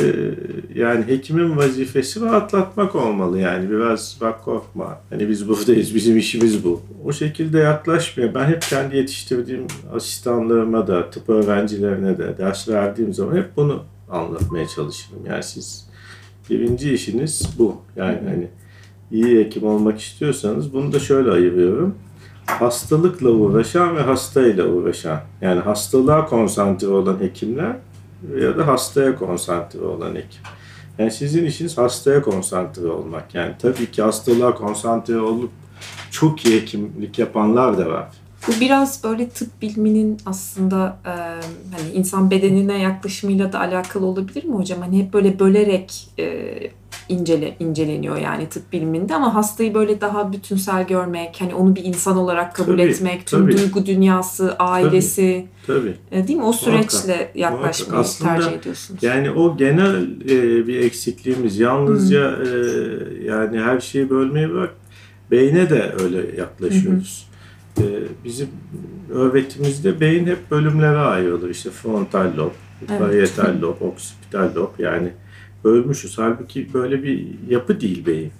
[0.00, 0.34] Ee,
[0.74, 6.82] yani hekimin vazifesi rahatlatmak olmalı yani biraz bak korkma hani biz buradayız bizim işimiz bu.
[7.04, 8.34] O şekilde yaklaşmıyor.
[8.34, 14.68] Ben hep kendi yetiştirdiğim asistanlarıma da tıp öğrencilerine de ders verdiğim zaman hep bunu anlatmaya
[14.68, 15.26] çalışırım.
[15.26, 15.86] Yani siz
[16.50, 17.76] birinci işiniz bu.
[17.96, 18.48] Yani hani
[19.10, 21.94] iyi hekim olmak istiyorsanız bunu da şöyle ayırıyorum.
[22.46, 25.20] Hastalıkla uğraşan ve hastayla uğraşan.
[25.40, 27.76] Yani hastalığa konsantre olan hekimler
[28.40, 30.42] ya da hastaya konsantre olan hekim.
[30.98, 33.34] Yani sizin işiniz hastaya konsantre olmak.
[33.34, 35.50] Yani tabii ki hastalığa konsantre olup
[36.10, 38.08] çok iyi hekimlik yapanlar da var.
[38.48, 41.10] Bu biraz böyle tıp biliminin aslında e,
[41.76, 44.80] hani insan bedenine yaklaşımıyla da alakalı olabilir mi hocam?
[44.80, 46.56] Hani hep böyle bölerek e,
[47.08, 52.16] incele inceleniyor yani tıp biliminde ama hastayı böyle daha bütünsel görmek, hani onu bir insan
[52.16, 53.58] olarak kabul Tabii, etmek, tüm tabii.
[53.58, 55.94] duygu dünyası, ailesi, Tabii.
[56.12, 56.44] e, değil mi?
[56.44, 58.06] O süreçle Muhakkak, yaklaşmayı muhakkak.
[58.06, 59.02] Aslında tercih ediyorsunuz.
[59.02, 61.58] Yani o genel e, bir eksikliğimiz.
[61.58, 62.48] Yalnızca e,
[63.24, 64.74] yani her şeyi bölmeyi bırak.
[65.30, 67.28] Beyne de öyle yaklaşıyoruz.
[67.78, 67.84] E,
[68.24, 68.48] bizim
[69.12, 71.50] öğretimizde beyin hep bölümlere ayrılır.
[71.50, 72.50] İşte frontal lob,
[72.90, 73.00] Evet.
[73.00, 75.08] parietal lob, oksipital lob yani
[75.70, 76.18] bölmüşüz.
[76.18, 78.32] Halbuki böyle bir yapı değil beyin.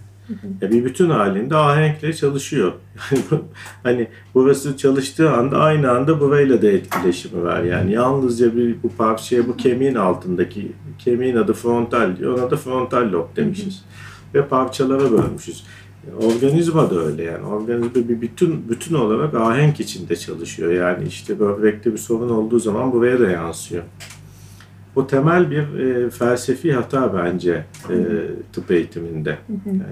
[0.63, 2.73] Ya bir bütün halinde ahenkle çalışıyor.
[3.31, 3.45] Bu-
[3.83, 7.63] hani burası çalıştığı anda aynı anda burayla da etkileşimi var.
[7.63, 12.39] Yani yalnızca bir bu parçaya bu kemiğin altındaki kemiğin adı frontal diyor.
[12.39, 13.85] Ona da frontal lob demişiz.
[14.35, 15.65] Ve parçalara bölmüşüz.
[16.23, 17.47] Organizma da öyle yani.
[17.47, 20.73] Organizma bir bütün bütün olarak ahenk içinde çalışıyor.
[20.73, 23.83] Yani işte böbrekte bir sorun olduğu zaman buraya da yansıyor.
[24.97, 27.97] Bu temel bir e, felsefi hata bence e,
[28.53, 29.39] tıp eğitiminde.
[29.67, 29.83] Yani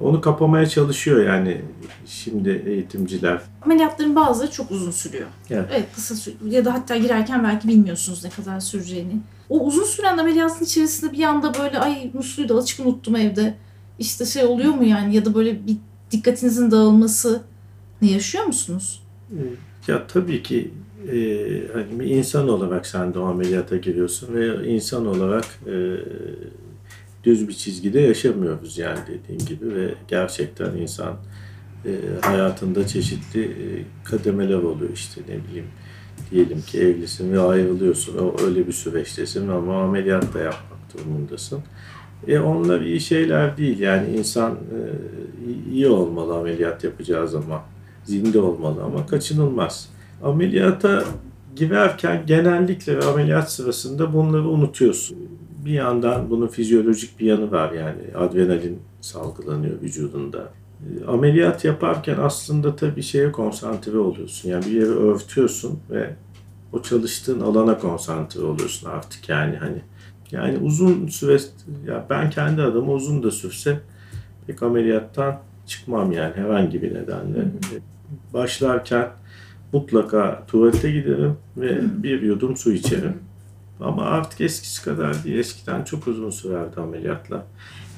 [0.00, 1.62] onu kapamaya çalışıyor yani
[2.06, 3.40] şimdi eğitimciler.
[3.62, 5.26] Ameliyatların bazıları çok uzun sürüyor.
[5.50, 5.68] Evet.
[5.72, 6.52] Evet kısa sürüyor.
[6.52, 9.20] Ya da hatta girerken belki bilmiyorsunuz ne kadar süreceğini.
[9.48, 13.54] O uzun süren ameliyatın içerisinde bir anda böyle ay musluyu da açık unuttum evde.
[13.98, 15.76] İşte şey oluyor mu yani ya da böyle bir
[16.10, 17.42] dikkatinizin dağılması
[18.02, 19.02] ne yaşıyor musunuz?
[19.88, 20.70] Ya tabii ki
[21.12, 25.96] e, hani bir insan olarak sen de o ameliyata giriyorsun ve insan olarak e,
[27.24, 31.16] düz bir çizgide yaşamıyoruz yani dediğin gibi ve gerçekten insan
[31.84, 31.90] e,
[32.20, 33.66] hayatında çeşitli e,
[34.04, 35.66] kademeler oluyor işte ne bileyim
[36.30, 41.60] diyelim ki evlisin ve ayrılıyorsun o öyle bir süreçtesin ama ameliyat da yapmak durumundasın.
[42.28, 44.80] E onlar iyi şeyler değil yani insan e,
[45.72, 47.60] iyi olmalı ameliyat yapacağı zaman
[48.04, 49.88] zinde olmalı ama kaçınılmaz.
[50.22, 51.04] Ameliyata
[51.56, 55.18] girerken genellikle ve ameliyat sırasında bunları unutuyorsun.
[55.64, 60.48] Bir yandan bunun fizyolojik bir yanı var yani adrenalin salgılanıyor vücudunda.
[61.08, 64.48] Ameliyat yaparken aslında tabii şeye konsantre oluyorsun.
[64.48, 66.14] Yani bir yeri örtüyorsun ve
[66.72, 69.82] o çalıştığın alana konsantre oluyorsun artık yani hani.
[70.30, 71.38] Yani uzun süre,
[71.86, 73.80] ya ben kendi adıma uzun da sürse
[74.46, 77.44] pek ameliyattan çıkmam yani herhangi bir nedenle.
[78.34, 79.08] Başlarken
[79.72, 83.14] mutlaka tuvalete giderim ve bir yudum su içerim.
[83.80, 85.38] Ama artık eskisi kadar değil.
[85.38, 87.40] Eskiden çok uzun sürerdi ameliyatlar.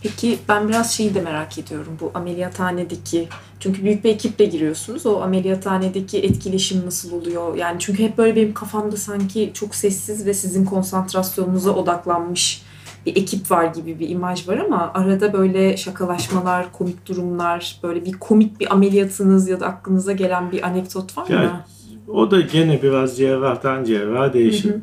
[0.03, 3.29] Peki ben biraz şeyi de merak ediyorum bu ameliyathanedeki
[3.61, 8.55] çünkü büyük bir ekiple giriyorsunuz o ameliyathanedeki etkileşim nasıl oluyor yani çünkü hep böyle benim
[8.55, 12.63] kafamda sanki çok sessiz ve sizin konsantrasyonunuza odaklanmış
[13.07, 18.13] bir ekip var gibi bir imaj var ama arada böyle şakalaşmalar, komik durumlar, böyle bir
[18.13, 21.61] komik bir ameliyatınız ya da aklınıza gelen bir anekdot var Yani mı?
[22.09, 24.71] o da gene biraz cerrahtan cerraha değişir.
[24.71, 24.81] Hı hı.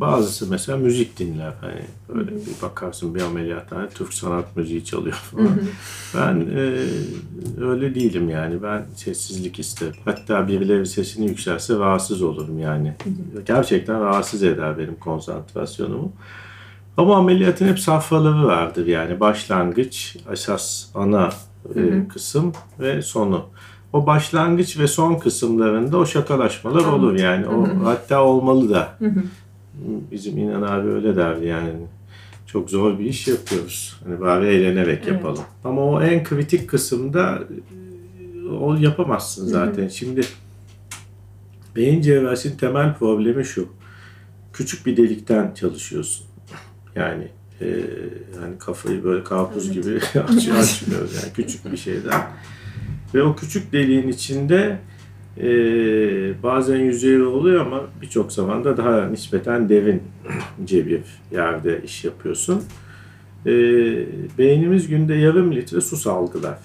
[0.00, 1.52] Bazısı mesela müzik dinler.
[1.60, 1.80] Hani
[2.14, 5.60] böyle bir bakarsın bir ameliyathane Türk sanat müziği çalıyor falan.
[6.16, 6.74] Ben e,
[7.64, 8.62] öyle değilim yani.
[8.62, 9.94] Ben sessizlik isterim.
[10.04, 12.94] Hatta birileri sesini yükseltse rahatsız olurum yani.
[13.46, 16.12] Gerçekten rahatsız eder benim konsantrasyonumu.
[16.98, 19.20] Ama ameliyatın hep safhaları vardır yani.
[19.20, 21.30] Başlangıç, esas ana
[21.76, 23.44] e, kısım ve sonu.
[23.92, 27.46] O başlangıç ve son kısımlarında o şakalaşmalar olur yani.
[27.48, 28.98] O hatta olmalı da.
[30.12, 31.70] Bizim İnan abi öyle derdi yani.
[32.46, 34.00] Çok zor bir iş yapıyoruz.
[34.04, 35.08] Hani bari eğlenerek Evet.
[35.08, 35.44] yapalım.
[35.64, 37.38] Ama o en kritik kısımda
[38.44, 39.88] e, o yapamazsın zaten.
[39.88, 40.20] Şimdi
[41.76, 43.68] beyin cerrahisinin temel problemi şu.
[44.52, 46.28] Küçük bir delikten çalışıyorsun.
[46.98, 47.28] Yani
[47.60, 47.66] e,
[48.40, 49.96] hani kafayı böyle karpuz gibi
[50.28, 52.22] açıyor açmıyoruz yani küçük bir şeyden.
[53.14, 54.78] Ve o küçük deliğin içinde
[55.40, 55.48] e,
[56.42, 60.00] bazen yüzeyli oluyor ama birçok zaman da daha nispeten derince
[60.86, 62.62] bir yerde iş yapıyorsun.
[63.46, 63.52] E,
[64.38, 66.58] beynimiz günde yarım litre su salgılar.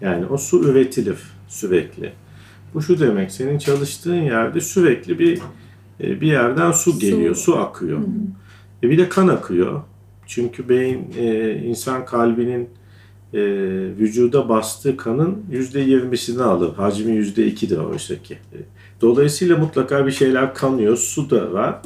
[0.00, 1.18] Yani o su üretilir
[1.48, 2.12] sürekli.
[2.74, 5.40] Bu şu demek senin çalıştığın yerde sürekli bir
[6.00, 7.98] e, bir yerden su geliyor, su akıyor.
[8.84, 9.80] E bir de kan akıyor.
[10.26, 12.68] Çünkü beyin e, insan kalbinin
[13.34, 13.40] e,
[13.98, 16.74] vücuda bastığı kanın %20'sini alır.
[16.74, 18.34] Hacmi %2'dir oysa ki.
[18.34, 18.58] E,
[19.00, 20.96] Dolayısıyla mutlaka bir şeyler kanıyor.
[20.96, 21.80] Su da var.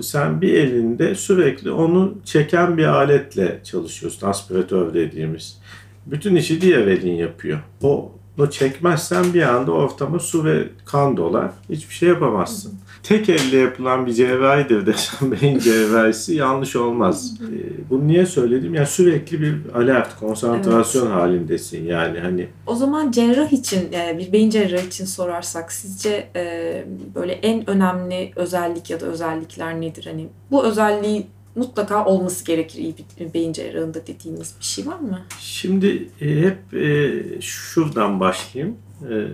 [0.00, 4.26] Sen bir elinde sürekli onu çeken bir aletle çalışıyorsun.
[4.26, 5.58] Aspiratör dediğimiz.
[6.06, 7.58] Bütün işi diğer elin yapıyor.
[7.82, 11.50] O o çekmezsen bir anda ortama su ve kan dolar.
[11.70, 12.74] Hiçbir şey yapamazsın.
[13.02, 17.34] Tek elle yapılan bir cerrahidir desem beyin cerrahisi yanlış olmaz.
[17.42, 18.74] Ee, bunu niye söyledim?
[18.74, 21.14] Yani sürekli bir alert, konsantrasyon evet.
[21.14, 21.84] halindesin.
[21.84, 26.84] Yani hani O zaman cerrah için, yani bir beyin cerrahı için sorarsak sizce e,
[27.14, 30.06] böyle en önemli özellik ya da özellikler nedir?
[30.06, 35.20] Hani bu özelliği mutlaka olması gerekir iyi bir beyin cerrahında dediğiniz bir şey var mı?
[35.40, 38.76] Şimdi e, hep e, şuradan başlayayım.
[39.10, 39.28] E,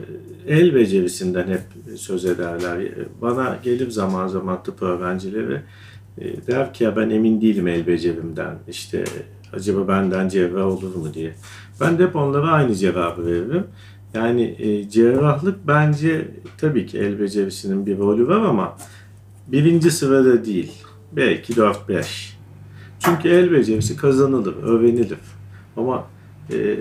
[0.47, 1.63] el becerisinden hep
[1.99, 2.89] söz ederler.
[3.23, 5.61] Bana gelip zaman zaman tıp öğrencileri
[6.19, 8.59] e, der ki ya ben emin değilim el becerimden.
[8.69, 9.05] İşte
[9.53, 11.35] acaba benden cerrah olur mu diye.
[11.81, 13.65] Ben de hep onlara aynı cevabı veririm.
[14.15, 16.29] Yani e, cerrahlık bence
[16.59, 18.77] tabii ki el becerisinin bir rolü var ama
[19.47, 20.73] birinci sırada değil.
[21.13, 22.33] Belki 4-5.
[22.99, 25.19] Çünkü el becerisi kazanılır, öğrenilir.
[25.77, 26.07] Ama
[26.53, 26.77] e,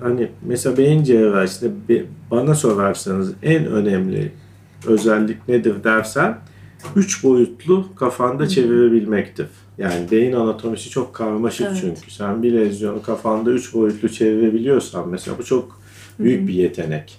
[0.00, 4.32] hani mesela beyin cerrahisinde bana sorarsanız en önemli
[4.86, 6.38] özellik nedir dersen
[6.96, 9.46] üç boyutlu kafanda çevirebilmektir.
[9.78, 11.78] Yani beyin anatomisi çok karmaşık evet.
[11.80, 12.10] çünkü.
[12.10, 15.80] Sen bir lezyonu kafanda üç boyutlu çevirebiliyorsan mesela bu çok
[16.18, 17.18] büyük bir yetenek.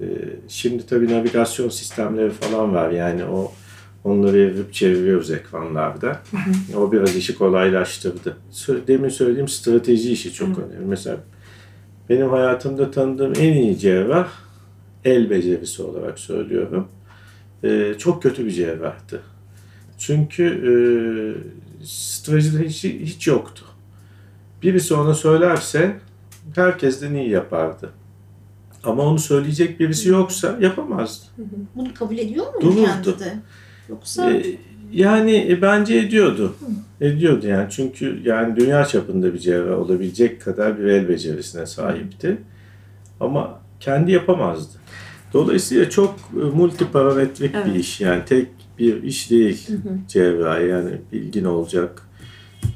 [0.00, 0.04] Ee,
[0.48, 3.52] şimdi tabii navigasyon sistemleri falan var yani o
[4.06, 6.06] Onları evirip çeviriyoruz ekranlarda.
[6.30, 6.80] Hı hı.
[6.80, 8.36] O biraz işi kolaylaştırdı.
[8.86, 10.62] Demin söylediğim strateji işi çok hı.
[10.62, 10.86] önemli.
[10.86, 11.16] Mesela
[12.08, 14.28] benim hayatımda tanıdığım en iyi cerrah
[15.04, 16.88] el becerisi olarak söylüyorum.
[17.64, 19.22] Ee, çok kötü bir cerrahtı.
[19.98, 20.74] Çünkü e,
[21.86, 23.64] stratejide hiç, hiç yoktu.
[24.62, 25.96] Birisi ona söylerse
[26.54, 27.90] herkesten iyi yapardı.
[28.84, 31.26] Ama onu söyleyecek birisi yoksa yapamazdı.
[31.74, 32.84] Bunu kabul ediyor mu Dururdu.
[32.84, 33.34] kendi de?
[33.88, 34.58] Yoksa e,
[34.96, 36.54] yani e, bence ediyordu.
[36.60, 37.04] Hı.
[37.06, 42.38] Ediyordu yani çünkü yani dünya çapında bir cerrah olabilecek kadar bir el becerisine sahipti.
[43.20, 44.78] Ama kendi yapamazdı.
[45.32, 47.66] Dolayısıyla çok e, multiparametrik evet.
[47.66, 49.68] bir iş yani tek bir iş değil
[50.08, 52.02] cerrahi yani bilgin olacak,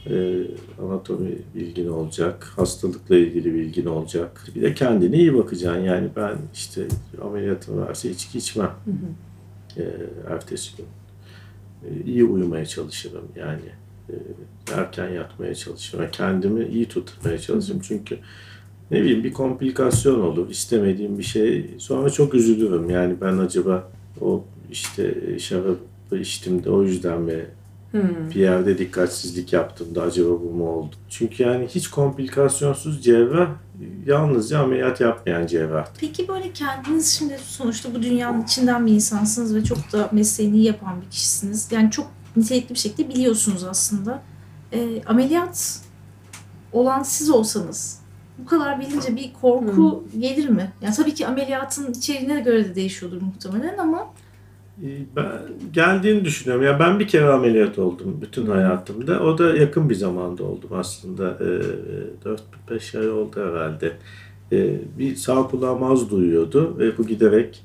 [0.07, 0.43] e,
[0.83, 4.47] anatomi bilgin olacak, hastalıkla ilgili bilgin olacak.
[4.55, 6.83] Bir de kendine iyi bakacaksın yani ben işte
[7.25, 8.71] ameliyatım varsa içki içmem.
[8.85, 9.83] Hı hı.
[9.83, 9.85] E,
[10.35, 10.87] ertesi gün.
[11.85, 13.63] E, iyi uyumaya çalışırım yani.
[14.09, 14.15] E,
[14.75, 16.07] erken yatmaya çalışırım.
[16.13, 17.81] Kendimi iyi tutmaya çalışırım.
[17.81, 18.19] Çünkü
[18.91, 20.51] ne bileyim bir komplikasyon olur.
[20.51, 21.71] istemediğim bir şey.
[21.79, 22.91] Sonra çok üzülürüm.
[22.91, 23.91] Yani ben acaba
[24.21, 27.47] o işte şarabı içtim de o yüzden mi
[27.91, 28.31] Hmm.
[28.31, 30.97] Bir yerde dikkatsizlik yaptım da acaba bu mu oldu?
[31.09, 33.51] Çünkü yani hiç komplikasyonsuz cerrah
[34.07, 35.87] yalnızca ameliyat yapmayan cerrah.
[35.99, 41.03] Peki böyle kendiniz şimdi sonuçta bu dünyanın içinden bir insansınız ve çok da mesleğini yapan
[41.03, 41.73] bir kişisiniz.
[41.73, 44.23] Yani çok nitelikli bir şekilde biliyorsunuz aslında.
[44.73, 45.81] E, ameliyat
[46.73, 48.01] olan siz olsanız
[48.39, 50.21] bu kadar bilince bir korku hmm.
[50.21, 50.73] gelir mi?
[50.83, 54.11] Yani tabii ki ameliyatın içeriğine göre de değişiyordur muhtemelen ama
[55.17, 55.27] ben
[55.73, 56.65] geldiğini düşünüyorum.
[56.65, 59.21] Ya ben bir kere ameliyat oldum bütün hayatımda.
[59.21, 61.39] O da yakın bir zamanda oldum aslında.
[62.69, 63.93] E, 4-5 ay oldu herhalde.
[64.53, 67.65] E, bir sağ kulağım az duyuyordu ve bu giderek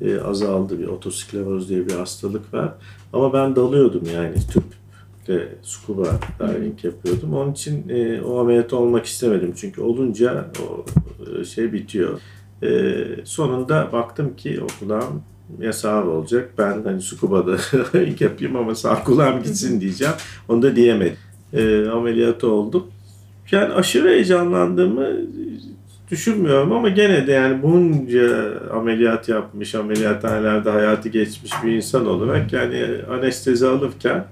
[0.00, 0.78] e, azaldı.
[0.78, 2.74] Bir otoskleroz diye bir hastalık var.
[3.12, 7.34] Ama ben dalıyordum yani tüple scuba diving yapıyordum.
[7.34, 9.52] Onun için e, o ameliyat olmak istemedim.
[9.56, 10.84] Çünkü olunca o
[11.40, 12.20] e, şey bitiyor.
[12.62, 12.94] E,
[13.24, 15.22] sonunda baktım ki o kulağım
[15.60, 16.50] yasağı olacak.
[16.58, 17.56] Ben hani Sukuba'da
[18.20, 20.14] yapayım ama sağ kulağım gitsin diyeceğim.
[20.48, 21.16] Onu da diyemedim.
[21.52, 22.86] E, ameliyatı oldum.
[23.50, 25.06] Yani aşırı heyecanlandığımı
[26.10, 32.86] düşünmüyorum ama gene de yani bunca ameliyat yapmış, ameliyathanelerde hayatı geçmiş bir insan olarak yani
[33.10, 34.24] anestezi alırken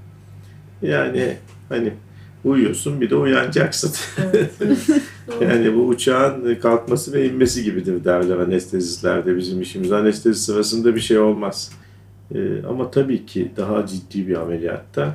[0.83, 1.37] yani
[1.69, 1.93] hani
[2.45, 3.93] uyuyorsun bir de uyanacaksın.
[4.19, 4.51] Evet,
[5.41, 9.93] yani bu uçağın kalkması ve inmesi gibidir derler anestezistlerde bizim işimiz.
[9.93, 11.73] Anestezi sırasında bir şey olmaz.
[12.35, 15.15] Ee, ama tabii ki daha ciddi bir ameliyatta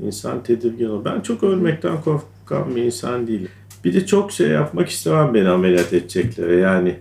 [0.00, 1.04] insan tedirgin olur.
[1.04, 3.48] Ben çok ölmekten korkan bir insan değilim.
[3.84, 6.60] Bir de çok şey yapmak istemem beni ameliyat edecekleri.
[6.60, 6.98] Yani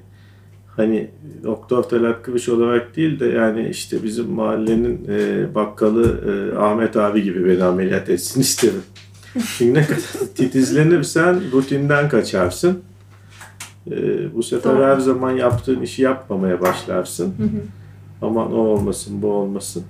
[0.76, 1.10] hani
[1.44, 7.24] Doktor Talat Kıvış olarak değil de yani işte bizim mahallenin e, bakkalı e, Ahmet abi
[7.24, 8.82] gibi beni ameliyat etsin isterim.
[9.88, 10.00] Kadar
[10.36, 12.82] titizlenirsen rutinden kaçarsın.
[13.92, 14.84] Ee, bu sefer Doğru.
[14.84, 17.34] her zaman yaptığın işi yapmamaya başlarsın.
[17.38, 17.62] Hı hı.
[18.22, 19.84] Aman o olmasın, bu olmasın.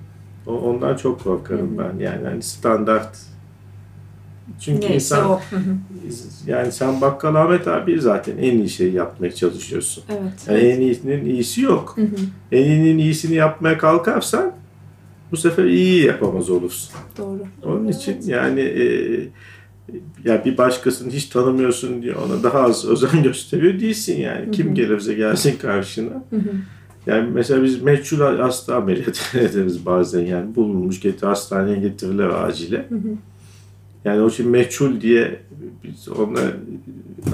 [0.46, 1.88] O, ondan çok korkarım hı hı.
[1.98, 2.04] ben.
[2.04, 3.18] Yani hani standart
[4.60, 5.40] Çünkü Neyse insan o.
[5.50, 5.76] Hı hı.
[6.46, 10.04] yani sen Bakkal Ahmet abi zaten en iyi şeyi yapmaya çalışıyorsun.
[10.08, 10.46] Evet.
[10.48, 11.92] Yani en iyisinin iyisi yok.
[11.96, 12.16] Hı hı.
[12.52, 14.52] En iyinin iyisini yapmaya kalkarsan
[15.32, 16.90] bu sefer iyi yapamaz olursun.
[17.18, 17.42] Doğru.
[17.64, 18.84] Onun için yani e,
[20.24, 24.50] ya bir başkasını hiç tanımıyorsun diye ona daha az özen gösteriyor değilsin yani.
[24.50, 26.24] Kim gelirse gelsin karşına.
[26.30, 26.50] Hı hı.
[27.06, 32.86] Yani mesela biz meçhul hasta ameliyat ederiz bazen yani bulunmuş getir hastaneye getirilir acile.
[32.88, 33.08] Hı hı.
[34.04, 35.40] Yani o için meçhul diye
[35.84, 36.40] biz ona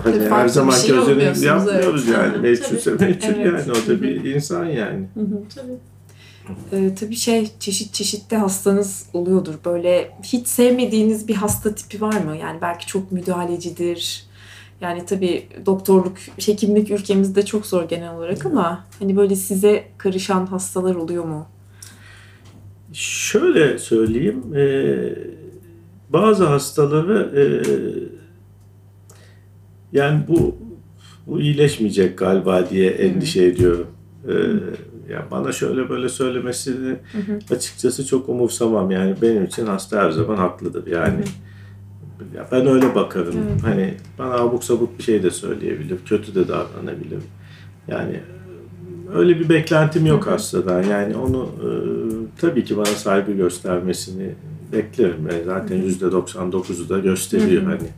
[0.02, 2.18] hani Tabii her zaman şey olmuyorsunuz, yapmıyoruz evet.
[2.18, 2.38] yani.
[2.38, 3.66] Meçhulse meçhul Evet.
[3.66, 3.72] yani.
[3.72, 5.08] O da bir insan yani.
[5.14, 5.42] Hı hı.
[5.54, 5.95] Tabii.
[6.72, 9.54] Ee, tabii şey çeşit çeşitli hastanız oluyordur.
[9.64, 12.36] Böyle hiç sevmediğiniz bir hasta tipi var mı?
[12.36, 14.26] Yani belki çok müdahalecidir.
[14.80, 20.94] Yani tabii doktorluk, hekimlik ülkemizde çok zor genel olarak ama hani böyle size karışan hastalar
[20.94, 21.46] oluyor mu?
[22.92, 24.64] Şöyle söyleyeyim, e,
[26.10, 27.44] bazı hastaları e,
[29.92, 30.56] yani bu
[31.26, 33.86] bu iyileşmeyecek galiba diye endişe ediyorum.
[34.28, 34.34] E,
[35.10, 37.54] ya bana şöyle böyle söylemesini Hı hı.
[37.54, 41.24] açıkçası çok umursamam yani benim için hasta her zaman haklıdır yani.
[42.36, 43.34] Ya ben öyle bakarım.
[43.50, 43.62] Evet.
[43.62, 47.18] Hani bana abuk sabuk bir şey de söyleyebilir, kötü de davranabilir.
[47.88, 48.20] Yani
[49.14, 50.32] öyle bir beklentim yok Hı hı.
[50.32, 50.82] hastadan.
[50.82, 51.68] Yani onu e,
[52.40, 54.30] tabii ki bana saygı göstermesini
[54.72, 55.28] beklerim.
[55.32, 57.70] Yani zaten yüzde 99'u da gösteriyor Hı hı.
[57.70, 57.88] hani.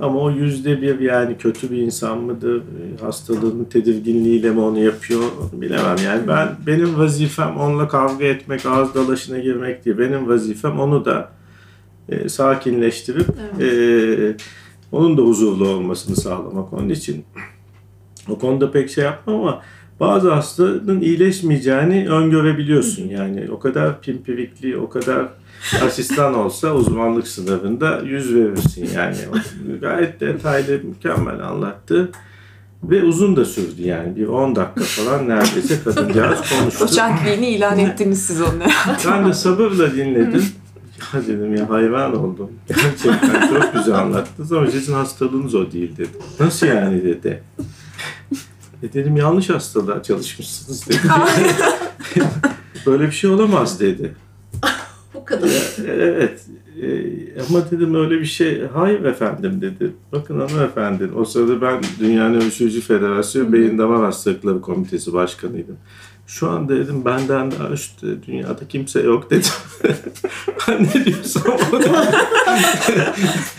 [0.00, 2.56] Ama o yüzde bir yani kötü bir insan mıdır?
[2.56, 5.22] e, Hastalığının tedirginliğiyle mi onu yapıyor?
[5.52, 5.96] Bilemem.
[6.04, 9.98] Yani ben benim vazifem onunla kavga etmek, ağız dalaşına girmek değil.
[9.98, 11.30] Benim vazifem onu da
[12.08, 13.26] e, sakinleştirip
[13.60, 13.66] e,
[14.92, 16.72] onun da huzurlu olmasını sağlamak.
[16.72, 17.24] Onun için
[18.28, 19.62] o konuda pek şey yapmam ama
[20.00, 23.08] bazı hastanın iyileşmeyeceğini öngörebiliyorsun.
[23.08, 25.26] Yani o kadar pimpirikli, o kadar
[25.86, 29.16] asistan olsa uzmanlık sınavında yüz verirsin yani.
[29.80, 32.10] Gayet detaylı, mükemmel anlattı.
[32.82, 34.16] Ve uzun da sürdü yani.
[34.16, 36.80] Bir 10 dakika falan neredeyse kadıncağız konuştu.
[36.88, 38.66] Doçentliğini ilan ettiniz siz onunla.
[39.06, 40.44] Ben de sabırla dinledim.
[41.14, 42.50] Ya dedim ya hayran oldum.
[42.68, 46.08] Gerçekten çok güzel anlattınız ama sizin hastalığınız o değil dedi.
[46.40, 47.42] Nasıl yani dedi.
[48.82, 50.98] E dedim yanlış hastalığa çalışmışsınız dedi.
[52.86, 54.14] Böyle bir şey olamaz dedi.
[55.14, 55.48] Bu kadar.
[55.48, 56.40] E, Evet.
[56.82, 56.88] E,
[57.48, 58.62] ama dedim öyle bir şey.
[58.74, 59.92] Hayır efendim dedi.
[60.12, 61.10] Bakın hanımefendi.
[61.16, 65.76] O sırada ben Dünya Nöroloji Federasyonu Beyin Damar Hastalıkları Komitesi Başkanıydım.
[66.26, 69.50] Şu anda dedim benden daha üstte dünyada kimse yok dedim.
[70.68, 72.12] ben ne diyorsam o da.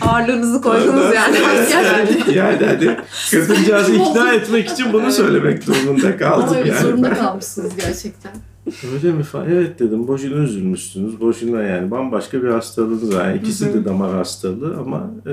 [0.00, 1.36] Ağırlığınızı koydunuz yani.
[1.72, 2.96] yani, yani hani
[3.30, 6.80] kadıncağızı ikna etmek için bunu söylemek durumunda kaldım yani.
[6.80, 8.32] zorunda kalmışsınız gerçekten.
[8.94, 9.50] Öyle mi falan?
[9.50, 10.08] Evet dedim.
[10.08, 11.20] Boşuna üzülmüşsünüz.
[11.20, 11.90] Boşuna yani.
[11.90, 13.28] Bambaşka bir hastalığınız var.
[13.28, 15.32] Yani ikisi de damar hastalığı ama e,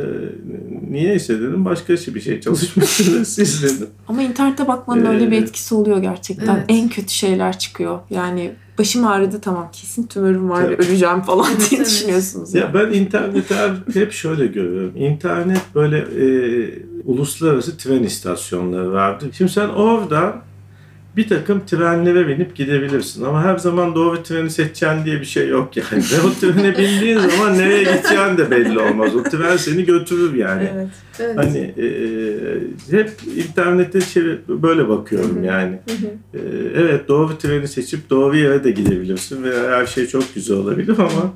[0.91, 3.87] niyeyse dedim başka bir şey çalışmışsınız siz dedim.
[4.07, 6.55] Ama internete bakmanın öyle bir Ee, etkisi oluyor gerçekten.
[6.55, 6.65] Evet.
[6.67, 7.99] En kötü şeyler çıkıyor.
[8.09, 12.53] Yani başım ağrıdı tamam kesin tümörüm var ve öleceğim falan diye düşünüyorsunuz.
[12.53, 13.55] Ya ben interneti
[13.93, 14.93] hep şöyle görüyorum.
[14.95, 16.25] İnternet böyle e,
[17.05, 19.25] uluslararası tren istasyonları vardı.
[19.33, 20.41] Şimdi sen oradan
[21.17, 25.77] bir takım trenlere binip gidebilirsin ama her zaman doğru treni seçeceksin diye bir şey yok
[25.77, 26.03] yani.
[26.13, 29.15] Ve o trene bindiğin zaman nereye gideceğin de belli olmaz.
[29.15, 30.69] O tren seni götürür yani.
[30.73, 30.87] Evet.
[31.19, 31.37] Evet.
[31.37, 31.87] Hani e,
[32.97, 35.79] hep internette şey, böyle bakıyorum yani.
[36.33, 36.39] E,
[36.75, 41.33] evet doğru treni seçip doğru yere de gidebilirsin ve her şey çok güzel olabilir ama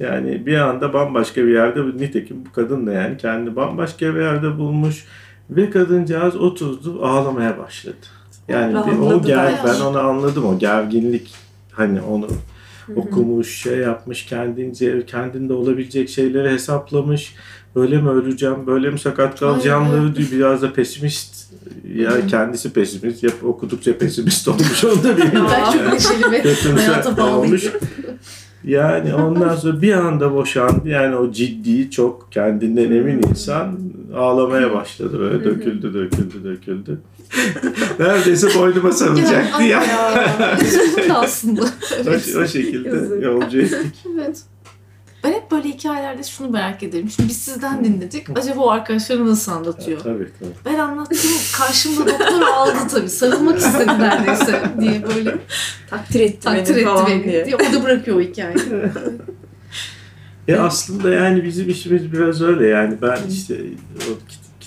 [0.00, 4.58] yani bir anda bambaşka bir yerde nitekim bu kadın da yani kendi bambaşka bir yerde
[4.58, 5.04] bulmuş
[5.50, 8.19] ve kadıncağız oturdu ağlamaya başladı.
[8.48, 11.34] Yani bir, o Rahatladı ger, ben onu anladım o gerginlik
[11.72, 12.28] hani onu
[12.96, 17.34] okumuş, şey yapmış, kendince kendinde olabilecek şeyleri hesaplamış.
[17.76, 20.28] Böyle mi öleceğim, böyle mi sakat kalacağımları diyor.
[20.32, 21.50] Biraz da pesimist.
[21.94, 25.50] Ya kendisi pesimist, yap okudukça pesimist olmuş onu da bilmiyorum.
[25.50, 27.64] Ben çok neşeli ve hayata olmuş.
[27.64, 27.86] bağlıydı.
[28.64, 30.88] Yani ondan sonra bir anda boşandı.
[30.88, 33.78] Yani o ciddi, çok kendinden emin insan
[34.16, 35.20] ağlamaya başladı.
[35.20, 36.98] Böyle döküldü, döküldü, döküldü.
[37.98, 39.82] Neredeyse boynuma sarılacaktı ya.
[39.84, 40.58] ya.
[40.62, 41.62] Üzüldüm de aslında.
[42.06, 43.94] O, o şekilde yolcu ettik.
[44.14, 44.42] Evet.
[45.24, 47.10] Ben hep böyle hikayelerde şunu merak ederim.
[47.10, 48.38] Şimdi biz sizden dinledik.
[48.38, 50.00] Acaba o arkadaşları nasıl anlatıyor?
[50.00, 50.50] Tabii tabii.
[50.64, 51.18] Ben anlattım.
[51.58, 53.08] Karşımda doktor aldı tabii.
[53.08, 55.34] Sarılmak istedi neredeyse diye böyle
[55.90, 57.44] Takdir etti takdir beni etti falan beni diye.
[57.46, 57.56] diye.
[57.56, 58.58] Orada bırakıyor o hikayeyi.
[60.48, 63.54] Ya aslında yani bizim işimiz biraz öyle yani ben işte
[63.96, 64.10] o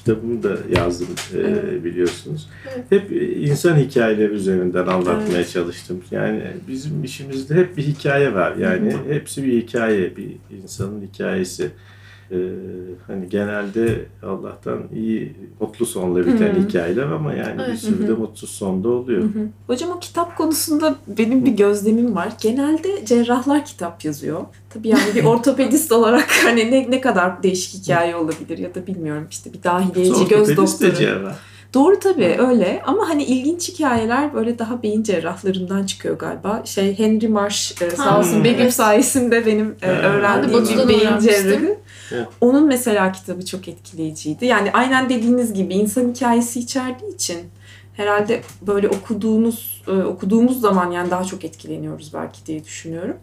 [0.05, 2.49] kitabımı da yazdım e, biliyorsunuz.
[2.89, 5.49] Hep insan hikayeleri üzerinden anlatmaya Evet.
[5.51, 6.01] çalıştım.
[6.11, 8.55] Yani bizim işimizde hep bir hikaye var.
[8.55, 10.31] Yani hepsi bir hikaye, bir
[10.63, 11.71] insanın hikayesi.
[12.33, 12.37] E,
[13.07, 16.67] hani genelde Allah'tan iyi mutlu sonla biten Hı.
[16.67, 17.79] hikayeler ama yani bir Evet.
[17.79, 19.21] sürü de mutsuz sonda oluyor.
[19.21, 19.47] Hı hı.
[19.67, 22.29] Hocam o kitap konusunda benim bir gözlemim var.
[22.41, 24.41] Genelde cerrahlar kitap yazıyor.
[24.73, 29.27] Tabii yani bir ortopedist olarak hani ne, ne kadar değişik hikaye olabilir ya da bilmiyorum
[29.31, 30.95] işte bir dahiliyeci göz doktoru.
[30.95, 31.35] cerrah.
[31.73, 36.61] Doğru tabii öyle ama hani ilginç hikayeler böyle daha beyin cerrahlarından çıkıyor galiba.
[36.65, 38.73] Şey Henry Marsh e, sağ Ha, olsun Begüm evet.
[38.73, 40.03] sayesinde benim e, Evet.
[40.05, 41.75] öğrendiğim bir Batı'dan beyin cerrahı.
[42.41, 44.45] Onun mesela kitabı çok etkileyiciydi.
[44.45, 47.39] Yani aynen dediğiniz gibi insan hikayesi içerdiği için
[47.93, 53.17] herhalde böyle okuduğunuz okuduğumuz zaman yani daha çok etkileniyoruz belki diye düşünüyorum.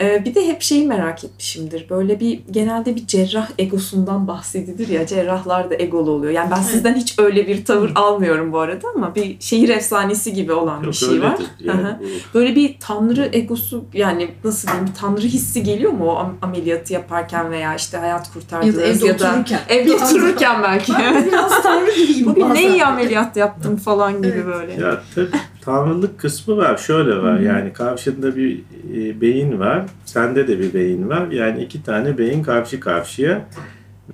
[0.00, 1.86] E, bir de hep şeyi merak etmişimdir.
[1.90, 5.06] Böyle bir genelde bir cerrah egosundan bahsedilir ya.
[5.06, 6.32] Cerrahlar da egolu oluyor.
[6.32, 10.52] Yani ben sizden hiç öyle bir tavır almıyorum bu arada ama bir şehir efsanesi gibi
[10.52, 11.38] olan bir Yok şey var.
[11.60, 11.96] Yani
[12.34, 16.92] Böyle bir tanrı egosu yani nasıl diyeyim bir tanrı hissi geliyor mu o am- ameliyatı
[16.92, 19.60] yaparken veya işte hayat Ya kurtardığınız da evde otururken.
[19.68, 20.92] evde otururken belki.
[20.98, 24.46] Ben biraz tanrı gibiyim Bugün ne iyi ameliyat yaptım falan gibi Evet.
[24.46, 24.72] böyle.
[24.72, 25.28] Ya tabii
[25.64, 26.76] tanrılık kısmı var.
[26.76, 27.34] Şöyle var.
[27.38, 27.44] Hı hı.
[27.44, 28.60] Yani karşında bir
[28.94, 29.82] e, beyin var.
[30.04, 31.30] Sende de bir beyin var.
[31.30, 33.46] Yani iki tane beyin karşı karşıya.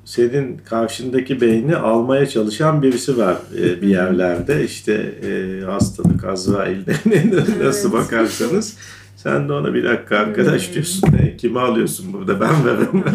[0.05, 4.65] Senin karşındaki beyni almaya çalışan birisi var e, bir yerlerde.
[4.65, 4.93] İşte
[5.29, 6.93] e, hastalık, Azrail'de
[7.65, 8.05] nasıl Evet.
[8.05, 8.77] bakarsanız.
[9.23, 10.75] Sen de ona bir dakika arkadaş Hmm.
[10.75, 11.09] diyorsun.
[11.23, 12.41] E, kimi alıyorsun burada?
[12.41, 13.05] Ben veririm.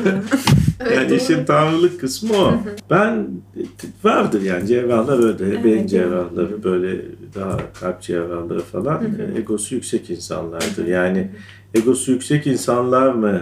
[0.80, 1.16] Evet, yani doğru.
[1.18, 2.54] işin tanrılık kısmı o.
[2.90, 3.28] Ben
[4.04, 5.46] vardır yani cerrahlar öyle.
[5.48, 7.02] Evet, Beyin cerrahları böyle
[7.36, 10.88] daha kalp cerrahları falan e, egosu yüksek insanlardır.
[10.88, 11.30] Yani
[11.74, 13.42] egosu yüksek insanlar mı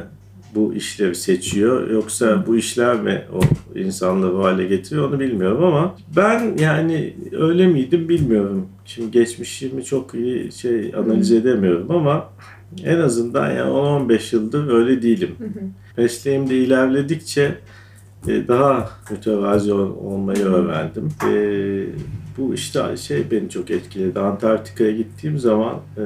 [0.55, 3.39] bu işleri seçiyor yoksa bu işler mi o
[3.79, 8.67] insanları bu hale getiriyor onu bilmiyorum ama ben yani öyle miydim bilmiyorum.
[8.85, 12.29] Şimdi geçmişimi çok iyi şey analiz edemiyorum ama
[12.83, 15.47] en azından yani 10-15 yıldır öyle değilim hı.
[16.01, 17.55] mesleğimde ilerledikçe
[18.27, 21.09] e, daha mütevazi ol- olmayı öğrendim.
[21.29, 21.33] E,
[22.37, 24.19] bu işte şey beni çok etkiledi.
[24.19, 26.03] Antarktika'ya gittiğim zaman e,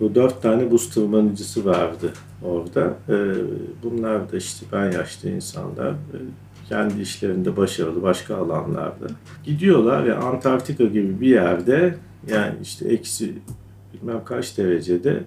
[0.00, 2.12] bu dört tane buz tırmanıcısı vardı
[2.44, 2.94] orada.
[3.08, 3.16] E,
[3.82, 5.90] bunlar da işte ben yaşlı insanlar.
[5.90, 6.18] e,
[6.68, 9.06] kendi işlerinde başarılı başka alanlarda.
[9.44, 11.96] Gidiyorlar ve Antarktika gibi bir yerde
[12.28, 13.34] yani işte eksi
[13.92, 15.22] bilmem kaç derecede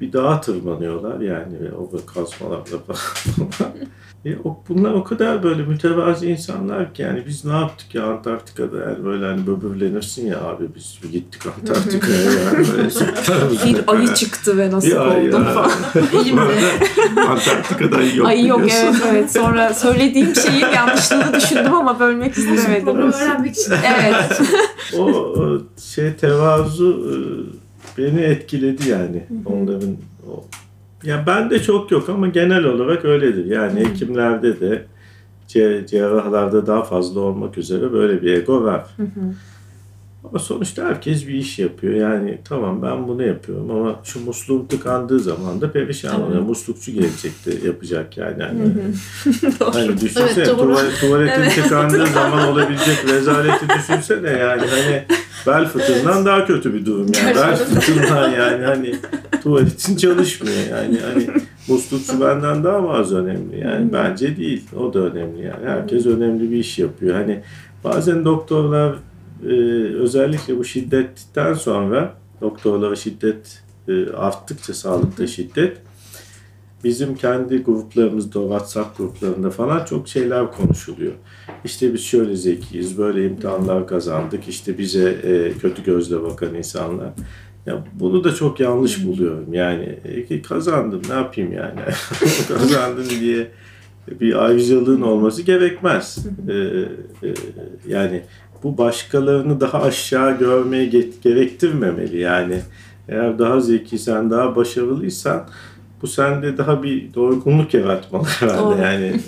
[0.00, 3.72] bir dağa tırmanıyorlar yani ve o böyle kazmalarla falan.
[4.24, 8.78] e, o, bunlar o kadar böyle mütevazi insanlar ki yani biz ne yaptık ya Antarktika'da
[8.78, 12.88] yani böyle hani böbürlenirsin ya abi biz bir gittik Antarktika'ya yani böyle
[13.64, 15.52] Bir ayı çıktı ve nasıl ayı oldum ya.
[15.52, 15.70] falan.
[16.24, 16.40] İyi mi?
[17.28, 18.86] Antarktika'da ayı yok Ay yok biliyorsun.
[18.86, 22.86] evet evet sonra söylediğim şeyin yanlışlığını düşündüm ama bölmek istemedim.
[22.86, 23.72] Bunu öğrenmek için.
[23.98, 24.40] Evet.
[24.98, 25.62] o, o
[25.94, 27.14] şey tevazu e,
[27.98, 29.96] beni etkiledi yani onların
[30.30, 30.44] o.
[31.04, 33.44] Ya ben de çok yok ama genel olarak öyledir.
[33.44, 34.84] Yani hekimlerde de
[35.48, 38.86] ce- cerrahlarda daha fazla olmak üzere böyle bir ego var.
[38.96, 39.34] Hı hı.
[40.24, 41.94] Ama sonuçta herkes bir iş yapıyor.
[41.94, 46.22] Yani tamam ben bunu yapıyorum ama şu musluğum tıkandığı zaman da perişan Tabii.
[46.22, 46.42] oluyor.
[46.42, 48.42] Muslukçu gelecek de yapacak yani.
[48.42, 48.72] Hani, hı.
[49.60, 49.74] Doğru.
[49.74, 51.54] Hani düşünsene Evet, tuvalet, tuvaletin Evet.
[51.54, 55.04] tıkandığı zaman olabilecek rezaleti düşünsene yani hani
[55.46, 57.34] bel fıtığından daha kötü bir durum yani.
[57.36, 57.80] Bel Gerçekten.
[57.80, 58.94] fıtığından yani hani
[59.42, 61.26] tuvaletin çalışmıyor yani hani
[61.68, 66.50] muslukçu benden daha mı az önemli yani bence değil o da önemli yani herkes önemli
[66.50, 67.40] bir iş yapıyor hani
[67.84, 68.94] bazen doktorlar
[69.44, 69.52] e,
[69.94, 75.76] özellikle bu şiddetten sonra doktorlara şiddet e, arttıkça sağlıkta şiddet
[76.84, 81.12] bizim kendi gruplarımızda, WhatsApp gruplarında falan çok şeyler konuşuluyor.
[81.64, 87.10] İşte biz şöyle zekiyiz, böyle imtihanlar kazandık, işte bize e, kötü gözle bakan insanlar.
[87.66, 89.54] Ya bunu da çok yanlış buluyorum.
[89.54, 89.98] Yani
[90.30, 91.80] e, kazandım ne yapayım yani?
[92.48, 93.50] kazandım diye
[94.20, 96.26] bir ayrıcalığın olması gerekmez.
[96.48, 97.34] E, e,
[97.88, 98.22] yani
[98.62, 102.20] bu başkalarını daha aşağı görmeye ge- gerektirmemeli.
[102.20, 102.60] Yani
[103.08, 105.44] eğer daha zekiysen, daha başarılıysan
[106.02, 108.62] bu sende daha bir doygunluk yaratmalı herhalde.
[108.62, 108.82] Doğru.
[108.82, 109.20] Yani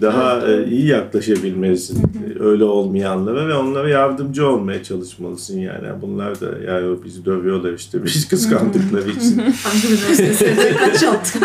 [0.00, 5.88] daha e, iyi yaklaşabilmelisin e, öyle olmayanlara ve onlara yardımcı olmaya çalışmalısın yani.
[6.02, 9.38] Bunlar da yani o bizi dövüyorlar işte biz kıskandıkları için.
[9.62, 11.42] Hangi üniversitesinde kaç yaptın?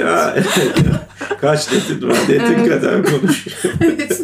[0.00, 0.36] ya ya.
[1.40, 2.68] Kaç netin Evet.
[2.68, 3.74] kadar konuşuyor.
[3.80, 4.22] Evet.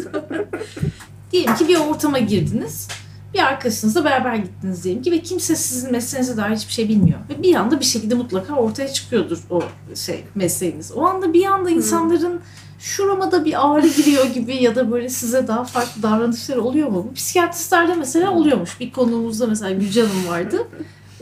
[1.33, 2.87] Diyelim ki bir ortama girdiniz.
[3.33, 7.19] Bir arkadaşınızla beraber gittiniz diyelim ki ve kimse sizin mesleğinize dair hiçbir şey bilmiyor.
[7.29, 9.61] Ve bir anda bir şekilde mutlaka ortaya çıkıyordur o
[9.95, 10.91] şey mesleğiniz.
[10.91, 12.41] O anda bir anda insanların
[12.79, 17.07] şurama da bir ağrı giriyor gibi ya da böyle size daha farklı davranışları oluyor mu?
[17.09, 18.79] Bu psikiyatristlerde mesela oluyormuş.
[18.79, 20.67] Bir konuğumuzda mesela Gülcan Hanım vardı.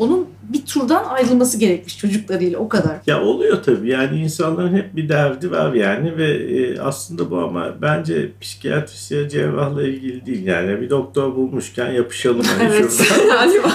[0.01, 2.97] Onun bir turdan ayrılması gerekmiş çocuklarıyla o kadar.
[3.07, 7.75] Ya oluyor tabii yani insanların hep bir derdi var yani ve e, aslında bu ama
[7.81, 13.01] bence psikiyatrisye cerrahla ilgili değil yani bir doktor bulmuşken yapışalım hani Evet.
[13.27, 13.71] Galiba.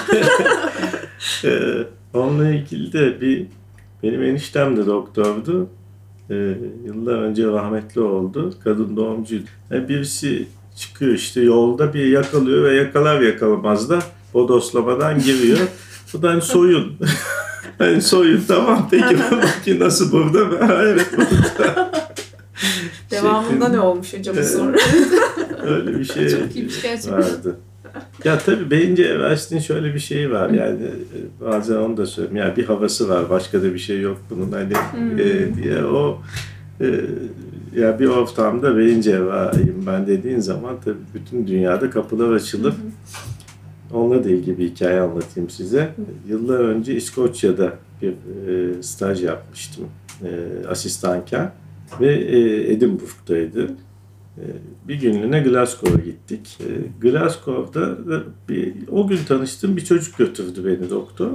[1.45, 1.87] Ee,
[2.19, 3.47] onunla ilgili de bir
[4.03, 5.69] benim eniştem de doktordu.
[6.31, 6.35] Ee,
[6.85, 8.55] yıllar önce rahmetli oldu.
[8.65, 9.47] Kadın doğumcuydu.
[9.71, 13.99] Yani birisi çıkıyor işte yolda bir yakalıyor ve yakalar yakalamaz da
[14.35, 15.59] bodoslamadan giriyor.
[16.17, 16.93] Bu da hani soyun.
[17.79, 19.17] hani soyun tamam peki
[19.65, 20.59] ki nasıl burada mı?
[20.83, 21.91] Evet burada.
[23.11, 24.51] Devamında ne olmuş acaba Evet.
[24.51, 24.77] sonra?
[25.67, 27.13] Öyle bir şey Çok iyiymiş gerçekten.
[27.19, 27.57] vardı.
[28.25, 32.37] Ya tabii beyin cerrahisinin şöyle bir şeyi var yani e, bazen onu da söylüyorum.
[32.37, 34.73] Yani bir havası var başka da bir şey yok bunun hani
[35.23, 36.19] e, diye o
[36.81, 36.87] e,
[37.81, 42.75] ya bir ortamda beyin cerrahıyım ben dediğin zaman tabii bütün dünyada kapılar açılır.
[43.93, 45.95] Onunla da ilgili bir hikaye anlatayım size.
[46.29, 47.73] Yıllar önce İskoçya'da
[48.03, 48.13] bir
[48.49, 49.85] e, staj yapmıştım
[50.23, 50.29] e,
[50.69, 51.53] asistanken
[52.01, 53.65] ve e, Edinburgh'daydı.
[54.39, 54.45] E,
[54.89, 56.59] bir günlüğüne Glasgow'a gittik.
[56.61, 56.69] E,
[57.01, 61.31] Glasgow'da da bir, o gün tanıştığım bir çocuk götürdü beni doktor.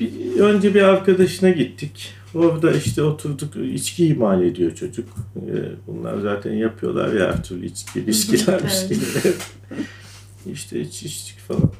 [0.00, 2.14] Bir, önce bir arkadaşına gittik.
[2.34, 5.08] Orada işte oturduk, içki imal ediyor çocuk.
[5.36, 5.52] E,
[5.86, 8.88] bunlar zaten yapıyorlar ya her türlü içki, viskiler, Evet.
[8.90, 9.34] viskiler.
[10.52, 11.70] işte iç içtik falan.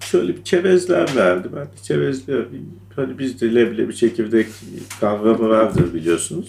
[0.00, 1.48] Şöyle bir çerezler verdi.
[1.56, 2.44] Ben de çerezler,
[2.96, 4.46] hani bizde leblebi çekirdek
[5.00, 6.48] kavramı vardır biliyorsunuz.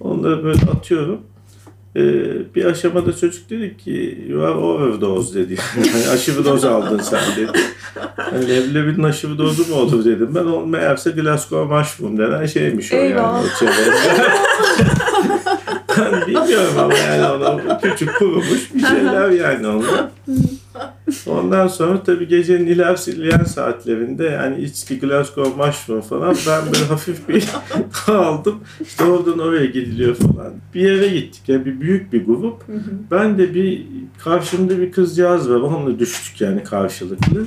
[0.00, 1.20] Onları böyle atıyorum.
[1.96, 5.56] Ee, bir aşamada çocuk dedi ki you are overdose dedi.
[5.76, 7.58] Yani aşırı doz aldın sen dedi.
[8.32, 10.34] Yani leblebinin aşırı dozu mu olur dedim.
[10.34, 13.44] Ben o meğerse Glasgow mushroom denen şeymiş o yani Eyvah.
[13.44, 13.46] o
[15.98, 20.08] ben bilmiyorum ama yani ona küçük kurumuş bir şeyler yani onlar.
[21.26, 27.48] Ondan sonra tabii gecenin ilerleyen saatlerinde yani içki, Glasgow mushroom falan ben böyle hafif bir
[28.12, 28.60] aldım.
[28.80, 30.52] İşte oradan oraya gidiliyor falan.
[30.74, 32.62] Bir yere gittik yani bir büyük bir grup.
[33.10, 33.86] Ben de bir
[34.18, 35.60] karşımda bir kızcağız var.
[35.60, 37.46] Onunla düştük yani karşılıklı.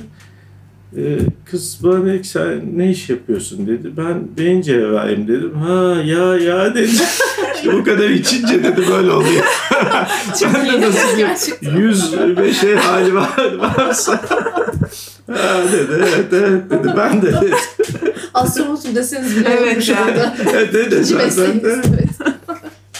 [0.96, 3.90] Ee, kız bana dedi ki sen ne iş yapıyorsun dedi.
[3.96, 5.54] Ben beyin cerrahiyim dedim.
[5.54, 6.90] Ha ya ya dedi.
[7.60, 9.44] işte bu kadar içince dedi böyle oluyor.
[10.54, 11.18] ben de nasıl
[11.62, 14.12] bir yüz ve şey hali var, varsa.
[15.32, 16.92] ha dedi evet evet dedi.
[16.96, 17.54] Ben de dedi.
[18.34, 20.10] Astronotum deseniz bile Evet olmuş yani.
[20.10, 20.36] orada.
[20.52, 21.82] Evet dedi zaten de.
[21.88, 22.08] Evet.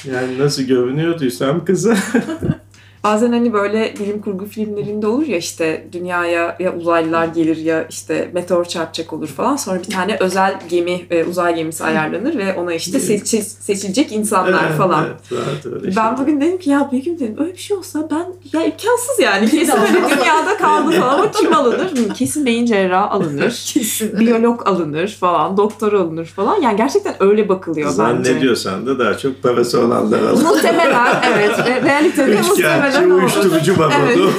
[0.05, 1.97] Yani nasıl görünüyorduysam kıza.
[3.05, 8.31] Bazen hani böyle bilim kurgu filmlerinde olur ya işte dünyaya ya uzaylılar gelir ya işte
[8.35, 9.57] meteor çarpacak olur falan.
[9.57, 14.65] Sonra bir tane özel gemi, e, uzay gemisi ayarlanır ve ona işte seçi- seçilecek insanlar
[14.69, 15.05] Evet, falan.
[15.33, 18.27] evet, öyle Ben bugün dedim ki ya Begüm dedim öyle bir şey olsa ben
[18.59, 21.91] ya imkansız yani kesin öyle dünyada kaldı falan ama kim alınır?
[22.15, 23.51] Kesin beyin cerrahı alınır.
[23.75, 24.21] Kesin.
[24.21, 26.61] Biyolog alınır falan, doktor alınır falan.
[26.63, 27.97] Yani gerçekten öyle bakılıyor bence.
[27.97, 30.43] Zannediyorsan da daha çok parası olanlar alır.
[30.43, 31.51] Muhtemelen evet.
[31.51, 34.31] Re- Realitede Üçkağıtçı, muhtemelen uyuşturucu babalı.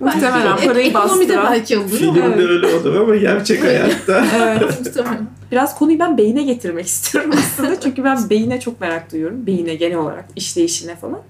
[0.00, 1.52] Muhtemelen parayı Ekonomide bastıran.
[1.52, 1.88] belki olur.
[1.90, 2.38] Filmde Evet.
[2.38, 4.26] öyle olur ama gerçek hayatta.
[4.36, 4.62] Evet.
[4.84, 5.26] Muhtemelen.
[5.52, 7.80] Biraz konuyu ben beyine getirmek istiyorum aslında.
[7.80, 9.46] Çünkü ben beyine çok merak duyuyorum.
[9.46, 11.20] Beyine genel olarak işleyişine falan.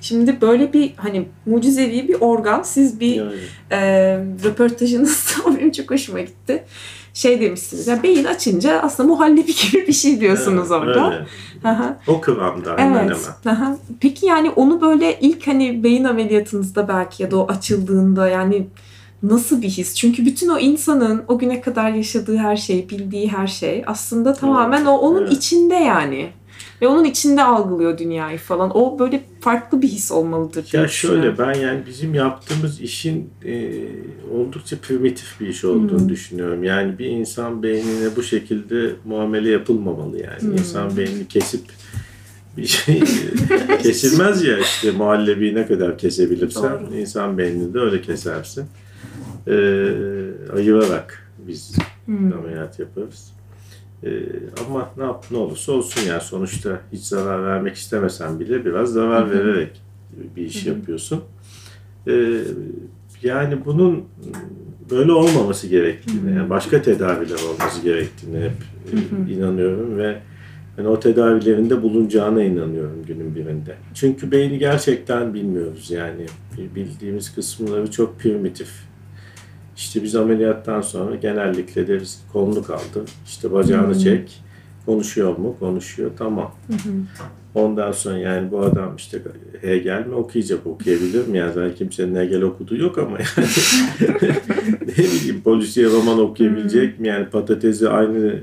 [0.00, 2.62] Şimdi böyle bir hani mucizevi bir organ.
[2.62, 3.32] Siz bir Yani,
[3.70, 3.78] e,
[4.44, 6.64] röportajınızda benim çok hoşuma gitti.
[7.20, 11.26] Şey demişsiniz ya beyin açınca aslında muhallebi gibi bir şey diyorsunuz evet, orada.
[12.06, 13.30] O kıvamda Evet.
[13.46, 13.76] Aha.
[14.00, 18.66] Peki yani onu böyle ilk hani beyin ameliyatınızda belki ya da o açıldığında yani
[19.22, 19.94] nasıl bir his?
[19.94, 24.84] Çünkü bütün o insanın o güne kadar yaşadığı her şey, bildiği her şey aslında tamamen
[24.84, 25.32] o onun evet.
[25.32, 26.30] içinde yani.
[26.82, 28.70] Ve onun içinde algılıyor dünyayı falan.
[28.76, 33.72] O böyle farklı bir his olmalıdır Ya şöyle ben yani bizim yaptığımız işin e,
[34.34, 36.08] oldukça primitif bir iş olduğunu Hmm.
[36.08, 36.64] düşünüyorum.
[36.64, 40.40] Yani bir insan beynine bu şekilde muamele yapılmamalı yani.
[40.40, 40.52] Hmm.
[40.52, 41.60] İnsan beynini kesip
[42.56, 43.00] bir şey
[43.82, 46.94] kesilmez ya işte muhallebi ne kadar kesebilirsen Doğru.
[46.94, 48.64] insan beynini de öyle kesersin.
[49.46, 49.52] E,
[50.56, 51.72] ayırarak biz
[52.06, 52.32] Hmm.
[52.32, 53.32] ameliyat yaparız.
[54.04, 54.22] Ee,
[54.66, 59.30] ama ne yap ne olursa olsun yani sonuçta hiç zarar vermek istemesen bile biraz zarar
[59.30, 59.82] vererek
[60.36, 61.22] bir iş yapıyorsun.
[62.08, 62.42] Ee,
[63.22, 64.04] yani bunun
[64.90, 68.52] böyle olmaması gerektiğini, yani başka tedaviler olması gerektiğini hep
[68.92, 70.20] e, inanıyorum ve
[70.78, 73.74] yani o tedavilerinde bulunacağına inanıyorum günün birinde.
[73.94, 76.26] Çünkü beyni gerçekten bilmiyoruz yani
[76.74, 78.89] bildiğimiz kısımları çok primitif.
[79.80, 84.00] İşte biz ameliyattan sonra genellikle deriz kolunu kaldır, işte bacağını Hmm.
[84.00, 84.42] çek,
[84.86, 85.56] konuşuyor mu?
[85.60, 86.54] Konuşuyor, tamam.
[86.66, 86.92] Hı hı.
[87.54, 89.22] Ondan sonra yani bu adam işte
[89.60, 91.38] Hegel mi okuyacak, okuyabilir mi?
[91.38, 93.48] Yani zaten kimsenin Hegel okuduğu yok ama yani
[94.98, 97.08] bileyim polisiye roman okuyabilecek mi?
[97.08, 98.34] Yani patatesi aynı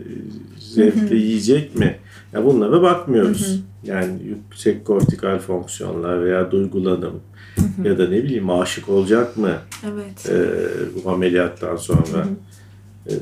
[0.60, 1.96] zevkle yiyecek mi?
[2.34, 3.64] Ya bunlara bakmıyoruz.
[3.84, 7.20] Yani yüksek kortikal fonksiyonlar veya duygulanım
[7.84, 9.52] ya da ne bileyim aşık olacak mı
[9.94, 10.30] Evet.
[10.30, 10.36] e,
[11.06, 12.28] bu ameliyattan sonra?
[13.10, 13.14] E,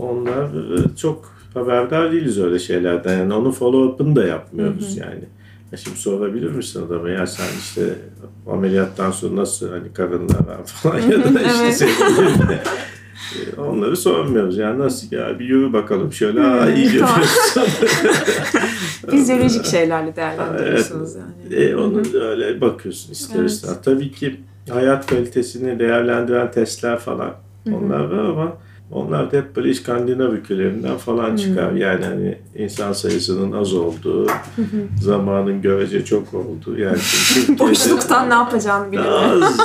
[0.00, 3.18] onlar e, çok haberdar değiliz öyle şeylerden.
[3.18, 5.24] Yani onun follow-up'ını da yapmıyoruz yani.
[5.72, 7.94] Ya şimdi sorabilir misin adama ya sen işte
[8.50, 11.88] ameliyattan sonra nasıl hani karınlar var falan ya da işte
[12.20, 12.66] Evet.
[13.34, 13.56] sevgilinle.
[13.56, 17.62] E, Onları sormuyoruz yani nasıl ya bir yürü bakalım şöyle aa iyi görüyorsun.
[19.10, 21.54] Fizyolojik şeylerle değerlendiriyorsunuz yani.
[21.64, 23.50] E, onu öyle bakıyorsun ister Evet.
[23.50, 23.78] istemez.
[23.84, 24.40] Tabii ki
[24.70, 27.30] hayat kalitesini değerlendiren testler falan
[27.72, 28.52] onlar var ama
[28.92, 31.72] onlar da hep böyle İskandinav ülkelerinden falan çıkar.
[31.72, 34.26] Yani hani insan sayısının az olduğu,
[35.02, 36.78] zamanın görece çok olduğu.
[36.78, 36.98] Yani
[37.58, 39.42] Boşluktan ne yapacağını bilemiyorum.
[39.42, 39.58] az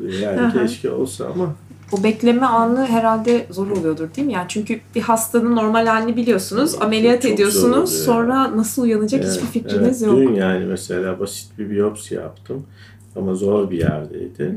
[0.00, 0.18] oluyor.
[0.22, 1.54] Yani keşke olsa ama
[1.92, 4.32] O bekleme anı herhalde zor oluyordur değil mi?
[4.32, 8.04] Yani çünkü bir hastanın normal halini biliyorsunuz, ameliyat Çok ediyorsunuz, oluyor.
[8.04, 10.12] sonra nasıl uyanacak hiçbir Evet, fikriniz evet.
[10.12, 10.20] yok.
[10.20, 12.66] Dün yani mesela basit bir biyopsi yaptım
[13.16, 14.54] ama zor bir yerdeydi.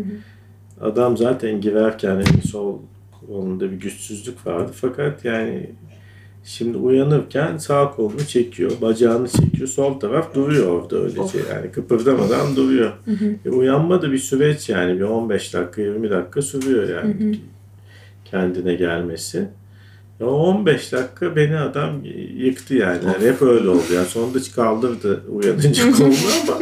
[0.81, 2.77] Adam zaten girerken sol
[3.27, 5.69] kolunda bir güçsüzlük vardı fakat yani
[6.43, 11.49] şimdi uyanırken sağ kolunu çekiyor, bacağını çekiyor, sol taraf duruyor orada öylece Of.
[11.49, 12.91] yani kıpırdamadan duruyor.
[13.45, 17.39] E, uyanma da bir süreç yani bir 15 dakika 20 dakika sürüyor yani
[18.25, 19.49] kendine gelmesi.
[20.21, 22.01] O 15 dakika beni adam
[22.35, 23.05] yıktı yani.
[23.05, 23.93] yani hep öyle oldu.
[23.95, 26.61] Yani sonunda kaldırdı uyanınca kolunu ama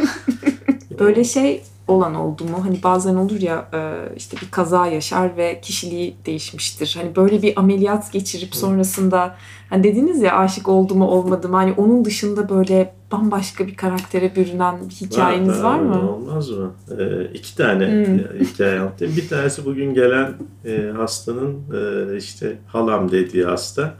[0.98, 2.64] Böyle şey olan oldu mu?
[2.64, 3.78] Hani bazen olur ya e,
[4.16, 6.96] işte bir kaza yaşar ve kişiliği değişmiştir.
[7.00, 9.36] Hani böyle bir ameliyat geçirip sonrasında
[9.70, 11.56] hani dediniz ya aşık oldu mu olmadı mı?
[11.56, 16.12] Hani onun dışında böyle bambaşka bir karaktere bürünen bir hikayeniz var, öyle mı?
[16.14, 16.70] Olmaz mı?
[16.98, 18.18] Ee, iki tane Hmm.
[18.46, 19.16] hikaye anlatayım.
[19.16, 20.34] Bir tanesi bugün gelen
[20.64, 23.94] e, hastanın e, işte halam dediği hasta.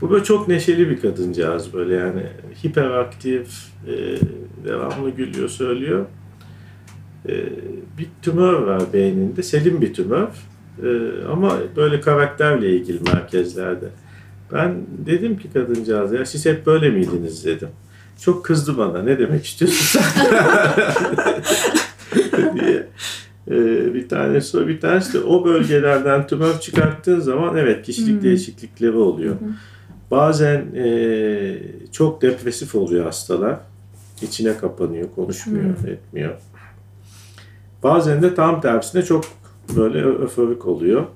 [0.00, 2.22] Bu böyle çok neşeli bir kadıncağız böyle yani
[2.64, 3.48] hiperaktif,
[3.86, 3.92] e,
[4.64, 6.06] devamlı gülüyor, söylüyor.
[7.28, 7.32] E,
[7.98, 10.28] bir tümör var beyninde, selim bir tümör.
[10.82, 10.88] E,
[11.32, 13.86] ama böyle karakterle ilgili merkezlerde.
[14.52, 17.68] Ben dedim ki kadıncağız ya siz hep böyle miydiniz dedim.
[18.20, 19.02] Çok kızdı bana.
[19.02, 20.24] Ne demek istiyorsun sen?
[22.54, 22.86] diye.
[23.50, 28.96] Ee, bir tanesi o, bir tanesi de o bölgelerden tümör çıkarttığın zaman evet kişilik değişiklikleri
[28.96, 29.34] oluyor.
[30.10, 31.58] Bazen e,
[31.92, 33.56] çok depresif oluyor hastalar.
[34.22, 36.34] İçine kapanıyor, konuşmuyor, etmiyor.
[37.84, 39.24] Bazen de tam tersine çok
[39.76, 41.06] böyle öforik oluyor.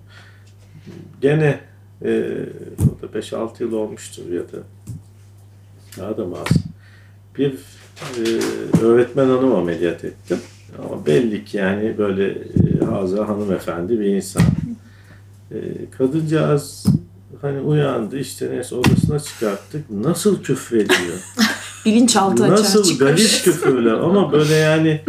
[1.21, 1.61] Gene
[2.05, 2.37] e,
[2.79, 4.59] o da 5-6 yıl olmuştur ya da
[5.99, 6.57] daha da mı az.
[7.39, 7.53] Bir
[8.19, 8.23] e,
[8.83, 10.39] öğretmen hanım ameliyat ettim.
[10.79, 14.43] Ama belli ki yani böyle e, Hazra hanımefendi bir insan.
[15.51, 15.57] E,
[15.99, 16.87] kadıncağız
[17.43, 19.91] hani uyandı işte neyse odasına çıkarttık.
[19.91, 21.19] Nasıl küfrediyor?
[21.89, 23.07] Bilinçaltı açığa Nasıl çıkar.
[23.07, 25.01] galis küfürler ama böyle yani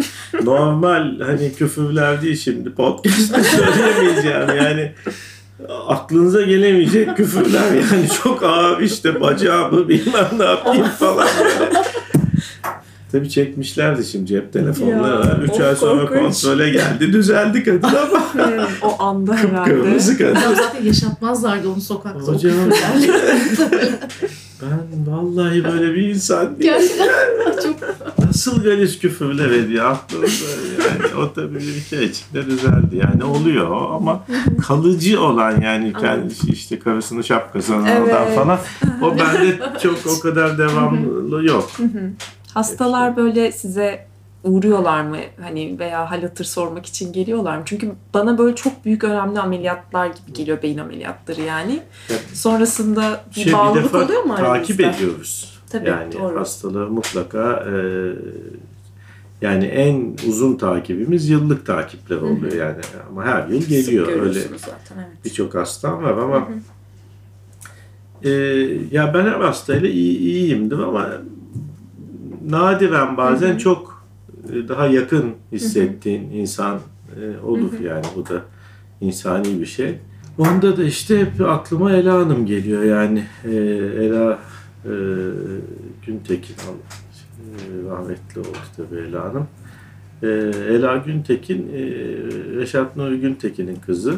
[0.43, 4.91] normal hani küfürler değil şimdi podcast'ta söyleyemeyeceğim yani
[5.88, 11.84] aklınıza gelemeyecek küfürler yani çok ağır işte bacağımı bilmem ne yapayım falan böyle.
[13.11, 15.39] Tabii çekmişlerdi şimdi cep telefonları Ya, var.
[15.43, 16.19] 3 of, ay sonra korkunç.
[16.21, 17.13] kontrole geldi.
[17.13, 18.23] Düzeldi kadın ama
[18.82, 19.69] o anda herhalde.
[19.69, 20.38] kırmızı kadın.
[20.55, 22.19] Zaten yaşatmazlardı onu sokakta.
[22.32, 22.53] Hocam.
[24.62, 26.60] Ben vallahi böyle bir insan değilim.
[26.60, 27.07] Gerçekten.
[27.64, 27.80] Çok
[28.26, 30.45] Nasıl galis küfürler ediyor aklınızda
[30.84, 32.95] yani o tabii bir iki içinde düzeldi.
[32.95, 34.24] Yani oluyor ama
[34.68, 38.14] kalıcı olan yani kendi işte karısının şapkasını Evet.
[38.14, 38.60] alan falan.
[39.01, 41.72] O bende çok o kadar devamlı yok.
[42.53, 44.09] Hastalar böyle size
[44.43, 45.17] uğruyorlar mı?
[45.41, 47.63] Hani veya hal hatır sormak için geliyorlar mı?
[47.65, 51.79] Çünkü bana böyle çok büyük önemli ameliyatlar gibi geliyor beyin ameliyatları yani.
[52.09, 52.25] Evet.
[52.33, 55.03] Sonrasında bir Şey, bir bağlılık defa oluyor mu takip aranızda?
[55.03, 55.59] ediyoruz.
[55.71, 56.39] Tabii, yani doğru.
[56.39, 57.73] hastalığı mutlaka e,
[59.41, 64.61] yani en uzun takibimiz yıllık takipler oluyor yani ama her yıl Sık geliyor öyle görüyorsunuz
[64.61, 65.25] zaten evet.
[65.25, 66.47] birçok hastam var ama
[68.23, 68.29] e,
[68.91, 71.09] ya ben her hastayla iyi, iyiyimdir ama
[72.49, 73.99] nadiren bazen çok e,
[74.68, 76.80] daha yakın hissettiğin insan
[77.22, 78.41] e, olur yani bu da
[79.02, 79.95] insani bir şey.
[80.38, 83.56] Onda da işte hep aklıma Ela Hanım geliyor yani e,
[84.04, 84.39] Ela
[84.86, 84.93] e,
[86.06, 89.47] Güntekin e, rahmetli oldu tabii Ela Hanım.
[90.24, 90.28] E,
[90.74, 91.82] Ela Güntekin e,
[92.56, 94.16] Reşat Nuri Güntekin'in kızı.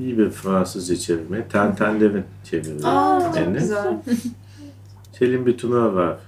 [0.00, 1.48] İyi bir Fransızca çevirme.
[1.48, 2.88] Tentenlerin çevirme.
[2.88, 4.02] Aa, çok güzel.
[5.18, 6.18] Selim tümör var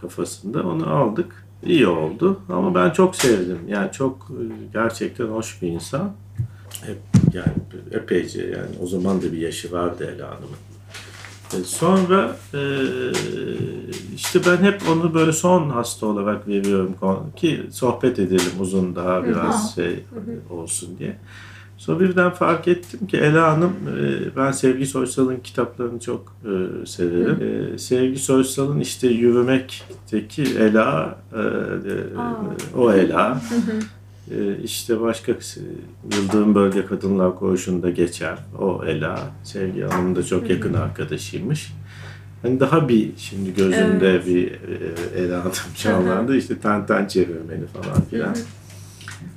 [0.00, 0.62] kafasında.
[0.62, 1.39] Onu aldık.
[1.66, 2.40] İyi oldu.
[2.48, 3.58] Ama ben çok sevdim.
[3.68, 4.42] Yani çok e,
[4.72, 6.12] gerçekten hoş bir insan.
[6.86, 6.98] Hep
[7.32, 7.52] Yani
[7.92, 11.60] epeyce yani o zaman da bir yaşı vardı Ela Hanım'ın.
[11.60, 12.60] E, Sonra e,
[14.14, 16.94] işte ben hep onu böyle son hasta olarak veriyorum
[17.36, 20.04] ki sohbet edelim uzun daha biraz şey
[20.50, 21.16] olsun diye.
[21.80, 27.38] Sonra birden fark ettim ki Ela Hanım, e, ben Sevgi Soysal'ın kitaplarını çok e, severim.
[27.74, 33.40] E, Sevgi Soysal'ın işte Yürümek'teki Ela, e, e, o Ela.
[34.30, 35.32] E, işte başka
[36.16, 38.38] Yıldırım Bölge Kadınlar Koğuşu'nda geçer.
[38.58, 39.18] O Ela.
[39.44, 41.72] Sevgi Hanım da çok yakın arkadaşıymış.
[42.42, 45.52] Hani daha bir şimdi gözümde bir e, Ela Hanım
[45.82, 46.36] canlandı.
[46.36, 48.34] İşte Tenten çevirmeni falan filan.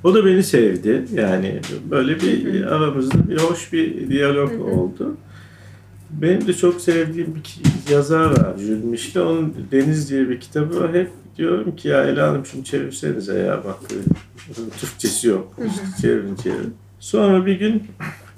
[0.04, 1.04] O da beni sevdi.
[1.14, 1.60] Yani
[1.90, 5.16] böyle bir aramızda bir hoş bir diyalog oldu.
[6.10, 9.16] Benim de çok sevdiğim bir yazar var Jules.
[9.16, 10.94] Onun Deniz diye bir kitabı var.
[10.94, 13.76] Hep diyorum ki ya Ela Hanım şunu çevirsenize ya bak
[14.80, 15.56] Türkçesi yok.
[15.66, 16.74] İşte çevirin çevirin.
[17.00, 17.82] Sonra bir gün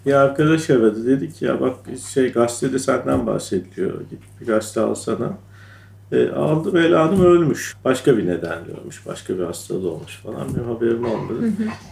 [0.07, 1.07] bir arkadaş aradı.
[1.07, 1.77] Dedik ya bak
[2.15, 4.01] şey gazetede senden bahsediliyor.
[4.11, 5.39] Git bir gazete alsana.
[6.13, 7.77] E, aldım Ela Hanım ölmüş.
[7.85, 9.07] Başka bir nedenle ölmüş.
[9.07, 10.49] Başka bir hastalığı olmuş falan.
[10.57, 11.49] Benim haberim olmadı.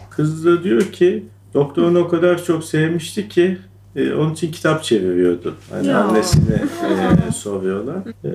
[0.09, 3.57] Kız da diyor ki doktorunu o kadar çok sevmişti ki
[3.95, 5.55] e, onun için kitap çeviriyordu.
[5.71, 6.03] Hani Ya.
[6.03, 6.61] annesine
[7.27, 7.97] e, soruyorlar.
[8.23, 8.31] E,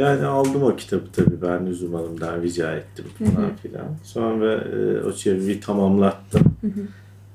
[0.00, 3.86] yani aldım o kitabı tabii ben Lüzum Hanım'dan rica ettim falan filan.
[4.02, 6.42] Sonra e, o çeviriyi tamamlattım.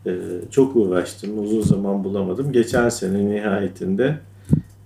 [0.05, 0.11] E,
[0.51, 1.43] çok uğraştım.
[1.43, 2.51] Uzun zaman bulamadım.
[2.51, 4.17] Geçen sene nihayetinde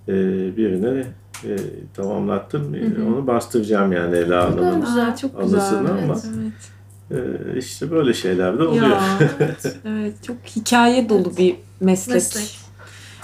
[0.08, 0.14] e,
[0.58, 1.04] birine
[1.44, 1.56] e,
[1.94, 2.76] tamamlattım.
[2.76, 4.82] E, Onu bastıracağım yani Ela Hanım'ın.
[4.82, 5.78] Aa, çok güzel.
[5.80, 6.16] ama.
[6.38, 6.72] Evet.
[7.56, 8.88] E, işte böyle şeyler de oluyor.
[8.88, 9.00] Ya,
[9.40, 12.16] evet, evet, çok hikaye dolu bir meslek.
[12.16, 12.65] Meslek.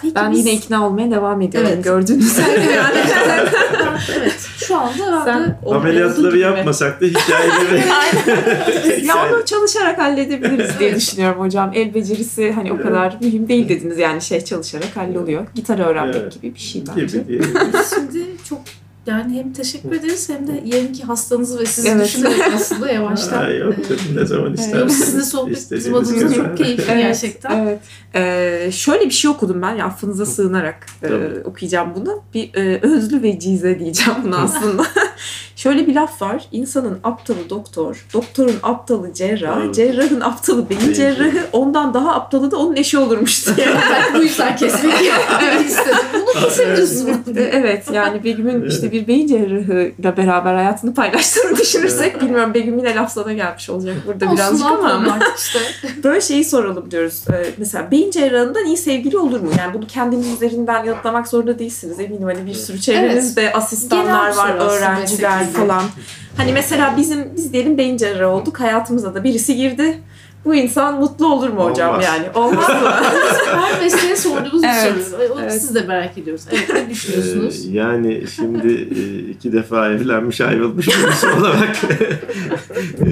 [0.02, 1.84] Peki Ben biz- yine ikna olmaya devam ediyorum Evet.
[1.84, 2.50] gördüğünüz gibi.
[2.76, 3.00] Yani.
[4.18, 6.40] evet şu anda Sen Ameliyatları gibi.
[6.40, 7.88] yapmasak da hikayeleri
[9.08, 11.72] ya onu çalışarak halledebiliriz diye düşünüyorum hocam.
[11.76, 15.48] El becerisi hani o kadar mühim değil dediniz yani şey çalışarak halloluyor.
[15.56, 17.18] Gitar öğrenmek gibi bir şey bence.
[17.20, 17.42] gibi
[17.96, 18.60] şimdi çok
[19.06, 22.06] yani hem teşekkür ederiz hem de yarınki hastanızı ve sizi Evet.
[22.08, 23.38] düşünerek aslında yavaştan.
[23.44, 24.98] Aa, yok e, canım ne zaman Yok isterseniz.
[24.98, 27.58] sizinle sohbet bizim adımıza çok keyifli Evet, gerçekten.
[27.66, 27.80] Evet.
[28.16, 31.10] Ee, şöyle bir şey okudum ben ya affınıza sığınarak e,
[31.46, 32.24] okuyacağım bunu.
[32.34, 34.84] Bir e, özlü ve cize diyeceğim bunu aslında.
[35.62, 36.44] Şöyle bir laf var.
[36.52, 39.76] İnsanın aptalı doktor, doktorun aptalı cerrah, Evet.
[39.76, 43.68] cerrahın aptalı beyin Beyin cerrahı, ondan daha aptalı da onun eşi olurmuş diye.
[43.92, 45.96] Ben bu yüzden kesinlikle yapmayı istedim.
[46.14, 47.40] Bunu bunu.
[47.40, 53.12] evet yani Begüm'ün işte bir beyin cerrahıyla beraber hayatını paylaştığını düşünürsek bilmiyorum Begüm yine laf
[53.12, 55.20] sana gelmiş olacak burada Olsun birazcık ama.
[55.38, 55.60] işte.
[56.04, 57.22] Böyle şeyi soralım diyoruz.
[57.34, 59.50] Ee, mesela beyin cerrahından iyi sevgili olur mu?
[59.60, 62.00] Yani bunu kendiniz üzerinden yanıtlamak zorunda değilsiniz.
[62.00, 65.84] Eminim hani bir sürü çevrenizde asistanlar Genel var, aslında öğrenciler falan.
[66.38, 68.60] Hani mesela bizim biz diyelim beyin cerrahı olduk.
[68.60, 69.98] Hayatımıza da birisi girdi.
[70.46, 72.06] Bu insan mutlu olur mu hocam Olmaz.
[72.06, 72.26] yani?
[72.36, 72.92] Olmaz mı?
[73.56, 75.22] Her mesleğe sorduğumuz bir Evet, soru.
[75.34, 75.54] O- evet.
[75.62, 76.44] Siz de merak ediyoruz.
[76.52, 77.66] Evet ne düşünüyorsunuz?
[77.66, 81.78] Ee, yani şimdi e, iki defa evlenmiş ayrılmış birisi olarak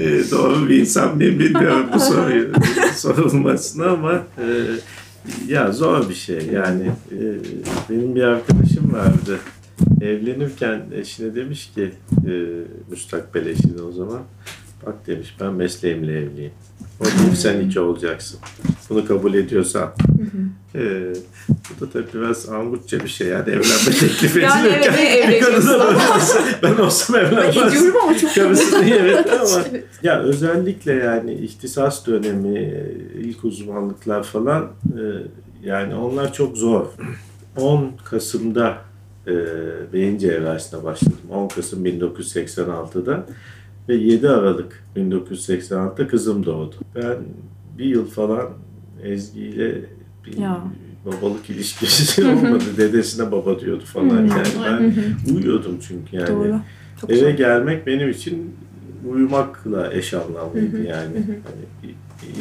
[0.00, 2.52] e, doğru bir insan mıyım bilmiyorum bu soruyu
[2.96, 4.46] sorulmasını ama e,
[5.48, 7.18] ya zor bir şey yani e,
[7.90, 9.38] benim bir arkadaşım vardı
[10.00, 11.92] evlenirken eşine demiş ki
[12.26, 12.32] e,
[12.90, 14.22] müstakbel eşine o zaman
[14.86, 16.52] bak demiş ben mesleğimle evliyim.
[17.00, 18.40] O değil sen iki olacaksın.
[18.90, 19.92] Bunu kabul ediyorsan.
[20.74, 21.12] E,
[21.70, 26.40] bu da tabii biraz angutça bir şey yani evlenme teklif Yani edilirken evet, bakıyorsun.
[26.62, 27.68] ben olsam evlenmezdim.
[27.68, 29.26] Ediyorum ama çok Karısını evet.
[29.32, 29.64] Ama
[30.02, 32.84] ya özellikle yani ihtisas dönemi,
[33.18, 35.02] ilk uzmanlıklar falan e,
[35.62, 36.86] yani onlar çok zor.
[37.56, 38.89] 10 Kasım'da
[39.30, 41.18] e, beyin cerrahisine başladım.
[41.30, 43.26] 10 Kasım 1986'da
[43.88, 46.74] ve 7 Aralık 1986'da kızım doğdu.
[46.94, 47.16] Ben
[47.78, 48.48] bir yıl falan
[49.02, 49.74] Ezgi ile
[50.26, 50.60] bir Ya.
[51.06, 52.64] babalık ilişkisi olmadı.
[52.76, 54.06] Dedesine baba diyordu falan.
[54.26, 54.32] Yani
[54.64, 54.94] ben
[55.34, 56.28] uyuyordum çünkü yani.
[56.28, 56.60] Doğru.
[57.00, 57.28] Çok Eve zor.
[57.28, 58.54] gelmek benim için
[59.08, 61.14] uyumakla eş anlamlıydı yani.
[61.26, 61.94] Hani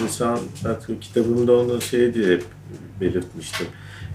[0.03, 2.39] insan zaten kitabımda onu şey diye
[3.01, 3.67] belirtmiştim.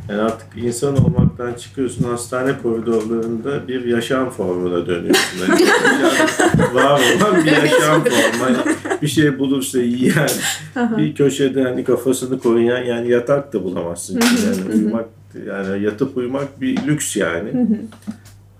[0.09, 0.97] Yani artık insan
[1.35, 5.39] olmaktan çıkıyorsun hastane koridorlarında bir yaşam formuna dönüyorsun.
[5.41, 8.45] Yaşam- var olan bir yaşam formu.
[8.45, 8.57] Hani
[9.03, 10.28] bir şey bulursa yiyen,
[10.76, 14.20] bir köşede hani kafasını koruyan yani yatak da bulamazsın.
[14.20, 15.07] Yani uyumak
[15.49, 17.49] yani yatıp uyumak bir lüks yani.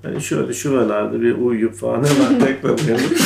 [0.05, 3.17] Hani şöyle şuralarda bir uyuyup falan hemen tekrar uyanıp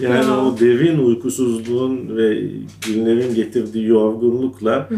[0.00, 2.42] yani o derin uykusuzluğun ve
[2.86, 4.88] günlerin getirdiği yorgunlukla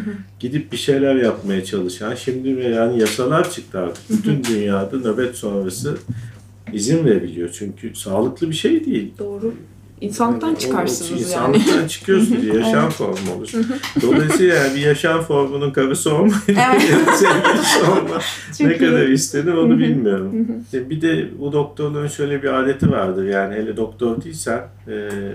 [0.40, 4.10] gidip bir şeyler yapmaya çalışan şimdi yani yasalar çıktı artık.
[4.10, 5.98] Bütün dünyada nöbet sonrası
[6.72, 7.50] izin veriliyor.
[7.52, 9.12] Çünkü sağlıklı bir şey değil.
[9.18, 9.54] Doğru.
[10.00, 11.20] İnsanlıktan O- çıkarsınız yani.
[11.56, 12.44] İnsanlıktan çıkıyorsunuz.
[12.56, 13.50] yaşam formu olur.
[14.02, 16.82] Dolayısıyla yani bir yaşam formunun karısı olmayı Evet.
[17.14, 18.20] sevgilisi olma
[18.60, 20.46] ne kadar istenir onu bilmiyorum.
[20.74, 23.24] E, Bir de bu doktorların şöyle bir adeti vardır.
[23.24, 24.92] Yani hele doktor değilsen e,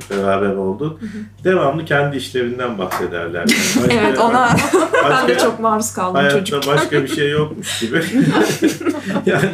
[0.10, 1.00] beraber oldun.
[1.44, 3.40] Devamlı kendi işlerinden bahsederler.
[3.40, 3.52] Yani
[3.88, 4.50] başka- Evet ona
[4.94, 6.74] ben de başka- çok maruz kaldım Hayatta çocuk.
[6.74, 8.02] başka bir şey yokmuş gibi.
[9.26, 9.50] yani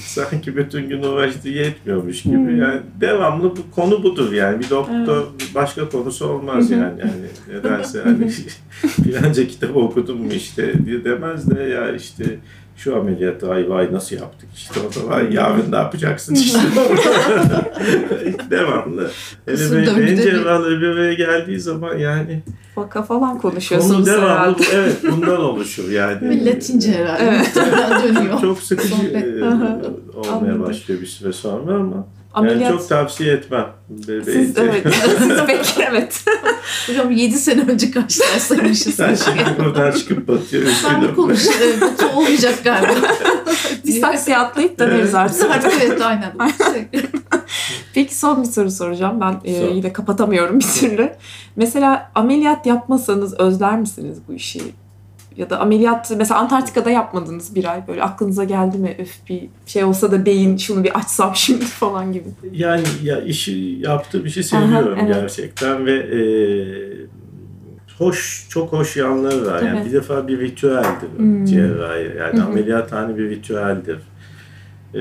[0.00, 2.34] sanki bütün gün uğraştığı yetmiyormuş gibi.
[2.36, 2.60] Hmm.
[2.60, 4.45] Yani devamlı bu konu budur yani.
[4.60, 7.00] Bir doktor başka konusu olmaz yani.
[7.00, 7.12] Yani
[7.48, 8.30] nedense hani
[9.04, 12.38] filanca kitabı okudum mu işte diye demez de ya işte
[12.76, 16.58] şu ameliyatı ay vay nasıl yaptık işte o da vay yarın ne yapacaksın işte.
[18.50, 19.10] devamlı.
[19.46, 22.42] Hele beyin cerrahları bir araya geldiği zaman yani
[22.76, 24.62] Vaka falan konu konuşuyorsunuz devamlı herhalde.
[24.74, 26.28] evet bundan oluşur yani.
[26.28, 27.22] Milletince herhalde.
[27.24, 27.52] Evet.
[28.04, 28.40] Dönüyor.
[28.40, 30.62] Çok sıkıcı e, olmaya Anladım.
[30.62, 32.06] başlıyor bir süre sonra ama
[32.36, 32.60] Ameliyat.
[32.60, 33.66] yani çok tavsiye etmem.
[33.88, 34.86] Be- Siz, evet.
[35.18, 36.24] Siz peki evet.
[36.86, 38.94] Hocam 7 sene önce karşılaşsaymışız.
[38.94, 40.66] Sen şimdi buradan çıkıp batıyor.
[40.82, 41.40] Sen konuş.
[41.80, 42.94] Bu olmayacak galiba.
[43.86, 45.50] Biz taksiye atlayıp döneriz artık.
[45.50, 46.32] Artık evet aynen.
[47.94, 49.20] Peki son bir soru soracağım.
[49.20, 51.12] Ben e, yine kapatamıyorum bir türlü.
[51.56, 54.60] Mesela ameliyat yapmasanız özler misiniz bu işi?
[55.36, 59.84] Ya da ameliyat mesela Antarktika'da yapmadınız bir ay böyle aklınıza geldi mi öf bir şey
[59.84, 62.28] olsa da beyin şunu bir açsam şimdi falan gibi.
[62.52, 65.14] Yani ya işi yaptığım işi seviyorum Aha, evet.
[65.14, 66.20] gerçekten ve e,
[67.98, 69.62] hoş çok hoş yanları var.
[69.62, 69.86] Yani Evet.
[69.86, 71.44] bir defa bir ritüeldir Hmm.
[71.44, 72.16] cerrahi.
[72.18, 72.44] Yani hı.
[72.44, 73.98] ameliyathane bir ritüeldir.
[74.94, 75.00] E,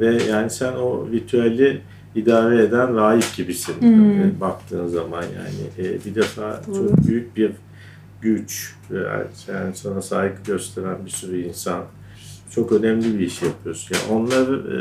[0.00, 1.80] ve yani sen o ritüeli
[2.14, 4.20] idare eden rahip gibisin Hmm.
[4.20, 6.74] e, baktığın zaman yani E, bir defa Doğru.
[6.88, 7.50] çok büyük bir
[8.22, 8.74] güç
[9.48, 11.84] yani sana saygı gösteren bir sürü insan
[12.50, 13.96] çok önemli bir iş yapıyorsun.
[13.96, 14.78] Yani onları e,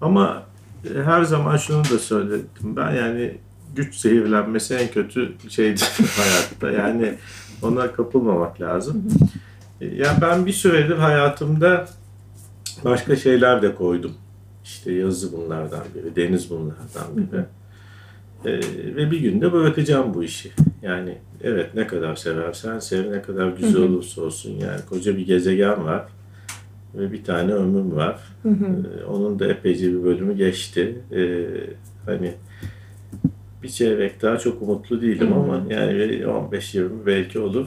[0.00, 0.42] ama
[0.94, 3.38] e, her zaman şunu da söyledim ben yani
[3.76, 6.70] güç zehirlenmesi en kötü şeydir hayatta.
[6.82, 7.14] Yani
[7.62, 9.04] ona kapılmamak lazım.
[9.80, 11.88] E, Yani ben bir süredir hayatımda
[12.84, 14.12] başka şeyler de koydum.
[14.64, 17.44] İşte yazı bunlardan biri, deniz bunlardan biri.
[18.44, 18.50] E,
[18.96, 20.50] ve bir günde bırakacağım bu işi.
[20.82, 23.84] Yani evet ne kadar seversen sev, ne kadar güzel Hı hı.
[23.84, 24.50] olursa olsun.
[24.50, 26.04] Yani koca bir gezegen var
[26.94, 28.20] ve bir tane ömrüm var.
[28.42, 28.64] Hı hı.
[29.00, 30.98] Ee, Onun da epeyce bir bölümü geçti.
[31.12, 31.46] Ee,
[32.06, 32.32] hani
[33.62, 35.34] bir çeyrek daha çok umutlu değilim Hı.
[35.34, 35.92] ama yani
[36.52, 37.66] 15-20 belki olur.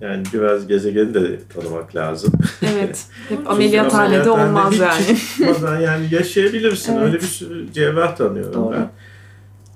[0.00, 2.32] Yani biraz gezegeni de tanımak lazım.
[2.62, 3.06] Evet.
[3.28, 5.02] Hep Çünkü ameliyathanede olmaz yani.
[5.36, 6.92] çıkmadan yani yaşayabilirsin.
[6.92, 7.02] Evet.
[7.04, 8.72] Öyle bir sürü cerrah tanıyorum Doğru.
[8.72, 8.90] ben.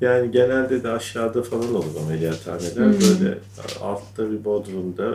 [0.03, 2.87] Yani genelde de aşağıda falan olur ameliyathaneler.
[2.87, 2.93] Hı.
[3.01, 3.39] Böyle
[3.83, 5.13] altta bir bodrumda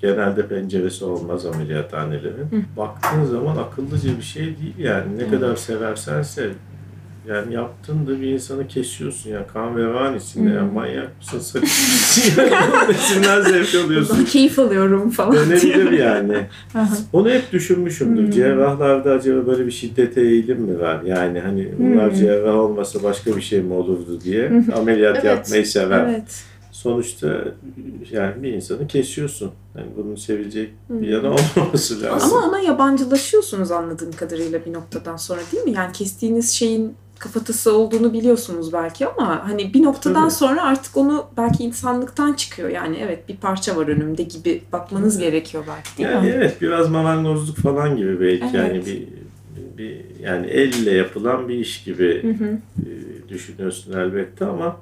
[0.00, 2.48] genelde penceresi olmaz ameliyathanelerin.
[2.76, 5.18] Baktığın zaman akıllıca bir şey değil yani.
[5.18, 5.30] Ne Evet.
[5.30, 6.50] kadar seversen sev.
[7.28, 11.62] Yani yaptığında bir insanı kesiyorsun ya kan ve van içinde ya manyak mısın
[12.88, 15.34] nesinden zevk Bundan alıyorsun keyif alıyorum falan.
[15.50, 16.46] denebilir yani.
[17.12, 18.22] Onu hep düşünmüşümdür.
[18.22, 18.30] Hmm.
[18.30, 21.02] Cerrahlarda acaba böyle bir şiddete eğilim mi var?
[21.02, 22.18] Yani hani bunlar Hmm.
[22.18, 25.24] cerrah olmasa başka bir şey mi olurdu diye ameliyat Evet.
[25.24, 26.06] yapmayı sever.
[26.08, 26.44] Evet.
[26.72, 27.44] Sonuçta
[28.10, 29.50] yani bir insanı kesiyorsun.
[29.78, 32.38] Yani bunun sevilecek bir yanı olmaması lazım.
[32.38, 35.72] Ama ona yabancılaşıyorsunuz anladığım kadarıyla bir noktadan sonra değil mi?
[35.72, 40.30] Yani kestiğiniz şeyin kafatası olduğunu biliyorsunuz belki ama hani bir noktadan Tabii.
[40.34, 42.68] sonra artık onu belki insanlıktan çıkıyor.
[42.68, 46.32] Yani evet bir parça var önümde gibi bakmanız gerekiyor belki değil yani mi?
[46.36, 48.54] evet biraz marangozluk falan gibi belki Evet.
[48.54, 49.08] yani bir,
[49.78, 52.58] bir yani elle yapılan bir iş gibi Hı hı.
[52.82, 52.88] e,
[53.28, 54.76] düşünüyorsun elbette ama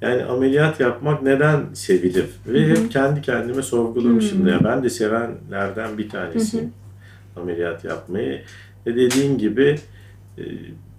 [0.00, 2.26] yani ameliyat yapmak neden sevilir?
[2.46, 2.76] Ve Hı hı.
[2.76, 4.50] hep kendi kendime sorgulamışım Hı.
[4.50, 4.60] ya.
[4.64, 6.72] Ben de sevenlerden bir tanesiyim
[7.36, 8.42] ameliyat yapmayı.
[8.86, 9.78] Ve dediğin gibi
[10.38, 10.42] e,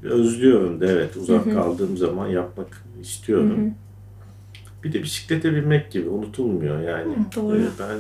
[0.04, 3.72] özlüyorum da evet uzak kaldığım zaman yapmak istiyorum.
[4.84, 7.14] Bir de bisiklete binmek gibi unutulmuyor yani.
[7.14, 7.58] Hı, doğru.
[7.58, 7.98] E, ben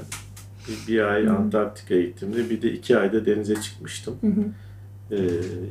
[0.67, 1.33] bir, bir ay Hı.
[1.33, 4.15] Antarktika'ya gittiğimde bir de iki ayda denize çıkmıştım.
[4.21, 4.45] Hı hı.
[5.11, 5.17] E,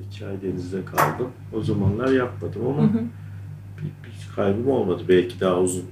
[0.06, 1.28] iki ay denizde kaldım.
[1.52, 2.92] O zamanlar yapmadım ama
[3.78, 5.02] bir, bir kaybım olmadı.
[5.08, 5.84] Belki daha uzun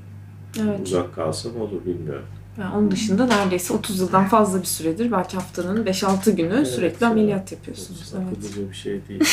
[0.61, 0.81] Evet.
[0.87, 2.27] uzak kalsam olur bilmiyorum.
[2.61, 7.05] Yani onun dışında neredeyse 30 yıldan fazla bir süredir belki haftanın 5-6 günü Evet, sürekli
[7.05, 7.11] ya.
[7.11, 8.13] ameliyat yapıyorsunuz.
[8.15, 8.69] Evet.
[8.71, 9.25] Bir şey değil.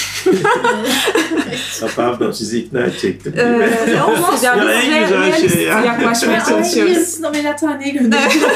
[1.95, 3.33] Pardon sizi ikna edecektim.
[3.37, 3.69] değil mi?
[3.87, 5.01] Ee, olmaz ya, Ya biz en
[5.39, 5.79] güzel şey ya.
[5.79, 6.93] yaklaşmaya Ay, çalışıyoruz.
[6.93, 8.47] yarısını ameliyathaneye göndereceğim.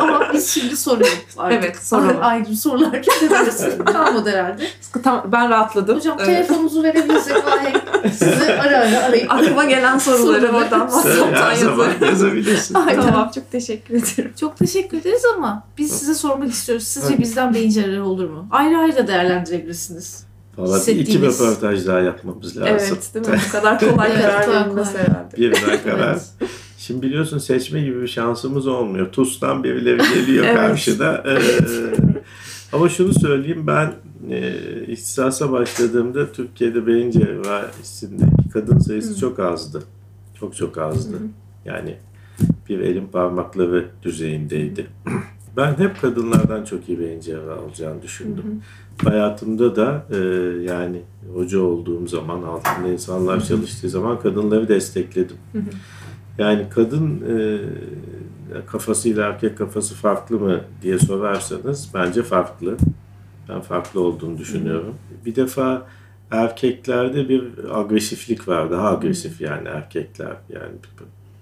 [0.00, 1.64] Ama biz şimdi soruyoruz artık.
[1.64, 2.16] Evet, soralım.
[2.22, 3.00] Ay, ayrı sorular
[3.40, 4.62] arası kalmadı herhalde.
[5.04, 5.96] Tamam ben rahatladım.
[5.96, 7.36] Hocam Ee, telefonunuzu verebilirsek
[8.18, 12.08] sizi ara ara arayıp aklıma gelen soruları oradan WhatsApp'tan her zaman yazarım.
[12.08, 12.74] yazabilirsin.
[12.74, 13.02] Aynen.
[13.02, 14.17] Tamam çok teşekkür ederim.
[14.40, 16.84] Çok teşekkür ederiz ama biz size sormak istiyoruz.
[16.86, 18.48] Sizce bizden beyin cerrahı olur mu?
[18.50, 20.26] Ayrı ayrı da değerlendirebilirsiniz.
[20.58, 21.40] Valla iki hissettiğiniz.
[21.40, 22.68] röportaj daha yapmamız lazım.
[22.72, 23.40] Evet değil mi?
[23.48, 25.36] Bu kadar kolay karar verilmez herhalde.
[25.36, 26.12] Birden karar.
[26.12, 26.50] Evet.
[26.78, 29.12] Şimdi biliyorsun seçme gibi bir şansımız olmuyor.
[29.12, 30.56] TUS'tan birileri geliyor Evet.
[30.56, 31.24] karşıda.
[31.26, 31.38] Ee,
[32.72, 33.92] ama şunu söyleyeyim ben
[34.30, 34.54] e,
[34.86, 39.16] ihtisasa başladığımda Türkiye'de beyin cerrahisindeki kadın sayısı Hı.
[39.20, 39.82] çok azdı.
[40.40, 41.16] Çok çok azdı.
[41.16, 41.20] Hı.
[41.64, 41.96] Yani
[42.68, 44.86] bir elin parmakları düzeyindeydi.
[45.56, 48.62] Ben hep kadınlardan çok iyi beyin cerrahı olacağını düşündüm.
[49.04, 50.16] Hayatımda da e,
[50.62, 51.02] yani
[51.34, 55.36] hoca olduğum zaman, altında insanlar çalıştığı zaman kadınları destekledim.
[55.52, 55.62] Hı hı.
[56.38, 57.60] Yani kadın e,
[58.66, 62.76] kafasıyla erkek kafası farklı mı diye sorarsanız bence farklı.
[63.48, 64.94] Ben farklı olduğunu düşünüyorum.
[65.26, 65.86] Bir defa
[66.30, 67.42] erkeklerde bir
[67.80, 68.70] agresiflik var.
[68.70, 70.36] Daha agresif yani erkekler.
[70.48, 70.72] Yani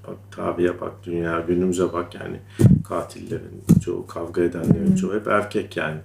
[0.08, 2.40] bak tarihe bak, dünya günümüze bak yani
[2.88, 5.98] katillerin çoğu, kavga edenlerin çoğu hep erkek yani.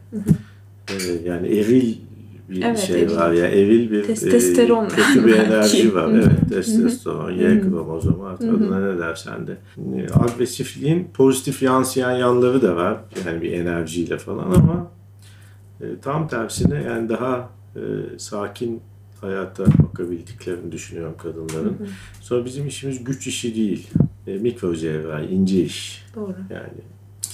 [0.89, 0.93] Ee,
[1.25, 1.95] yani eril
[2.49, 3.15] bir Evet, şey eril.
[3.15, 6.09] var ya, eril bir Testosteron e, kötü bir enerji var.
[6.13, 9.57] Evet, testosteron, Y kromozomu adına ne dersen de.
[9.77, 12.97] E, Agresifliğin pozitif yansıyan yanları da var.
[13.25, 14.87] Yani bir enerjiyle falan ama
[15.81, 17.81] e, tam tersine yani daha e,
[18.17, 18.81] sakin
[19.21, 21.79] hayata bakabildiklerini düşünüyorum kadınların.
[21.79, 21.87] Hı hı.
[22.21, 23.87] Sonra bizim işimiz güç işi değil.
[24.27, 26.05] E, mikro cerrahi, ince iş.
[26.15, 26.35] Doğru.
[26.49, 26.69] Yani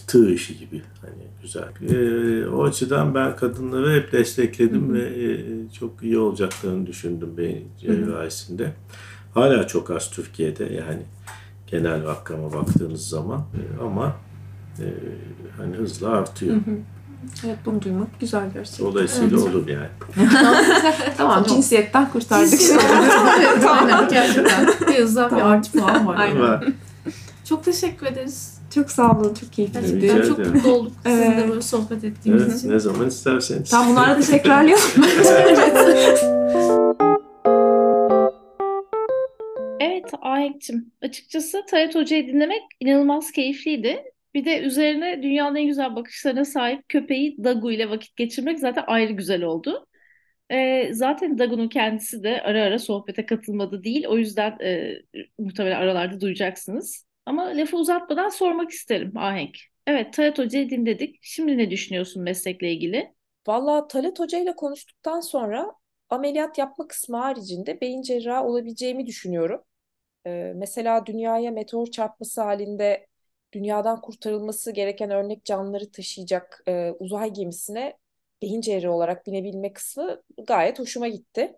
[0.08, 1.64] tığ işi gibi hani güzel.
[1.90, 4.94] Ee, o açıdan ben kadınları hep destekledim Hı hı.
[4.94, 5.46] ve e,
[5.80, 8.74] çok iyi olacaklarını düşündüm beyin cerrahisinde.
[9.34, 11.02] Hala çok az Türkiye'de yani
[11.68, 14.16] genel rakama baktığınız zaman E, ama
[14.80, 14.86] e,
[15.58, 16.56] hani hızla artıyor.
[16.56, 16.78] Hı hı.
[17.45, 18.86] Evet bunu duymak güzel gerçekten.
[18.86, 19.55] Dolayısıyla Evet.
[19.55, 19.88] olur yani.
[21.18, 22.59] Tamam cinsiyetten kurtardık.
[23.39, 24.68] Evet, aynen gerçekten.
[24.88, 26.18] Bir hızdan bir artı puan var.
[26.20, 26.74] Aynen.
[27.49, 28.57] Çok teşekkür ederiz.
[28.76, 29.34] Çok sağ olun.
[29.34, 29.99] Çok keyifliydi.
[29.99, 31.49] Gerçekten çok mutlu olduk sizinle Evet.
[31.49, 32.72] böyle sohbet ettiğimiz evet, için.
[32.72, 33.70] ne zaman isterseniz.
[33.70, 34.84] Tam bunları da tekrarlayalım.
[39.80, 44.03] Evet Ahenk'cim açıkçası Tayyip Hoca'yı dinlemek inanılmaz keyifliydi.
[44.34, 49.13] Bir de üzerine dünyanın en güzel bakışlarına sahip köpeği Dagu ile vakit geçirmek zaten ayrı
[49.13, 49.88] güzel oldu.
[50.51, 54.05] Ee, zaten Dagu'nun kendisi de ara ara sohbete katılmadı değil.
[54.07, 54.93] O yüzden e,
[55.39, 57.05] muhtemelen aralarda duyacaksınız.
[57.25, 59.57] Ama lafı uzatmadan sormak isterim Ahenk.
[59.88, 61.19] Evet Tayyip Hoca'yı dinledik.
[61.21, 63.13] Şimdi ne düşünüyorsun meslekle ilgili?
[63.47, 65.73] Valla Talat Hoca ile konuştuktan sonra
[66.09, 69.61] ameliyat yapma kısmı haricinde beyin cerrahı olabileceğimi düşünüyorum.
[70.28, 73.07] Ee, mesela dünyaya meteor çarpması halinde
[73.54, 77.98] dünyadan kurtarılması gereken örnek canlıları taşıyacak e, uzay gemisine
[78.41, 81.54] beyin cerrahı olarak binebilme kısmı gayet hoşuma gitti.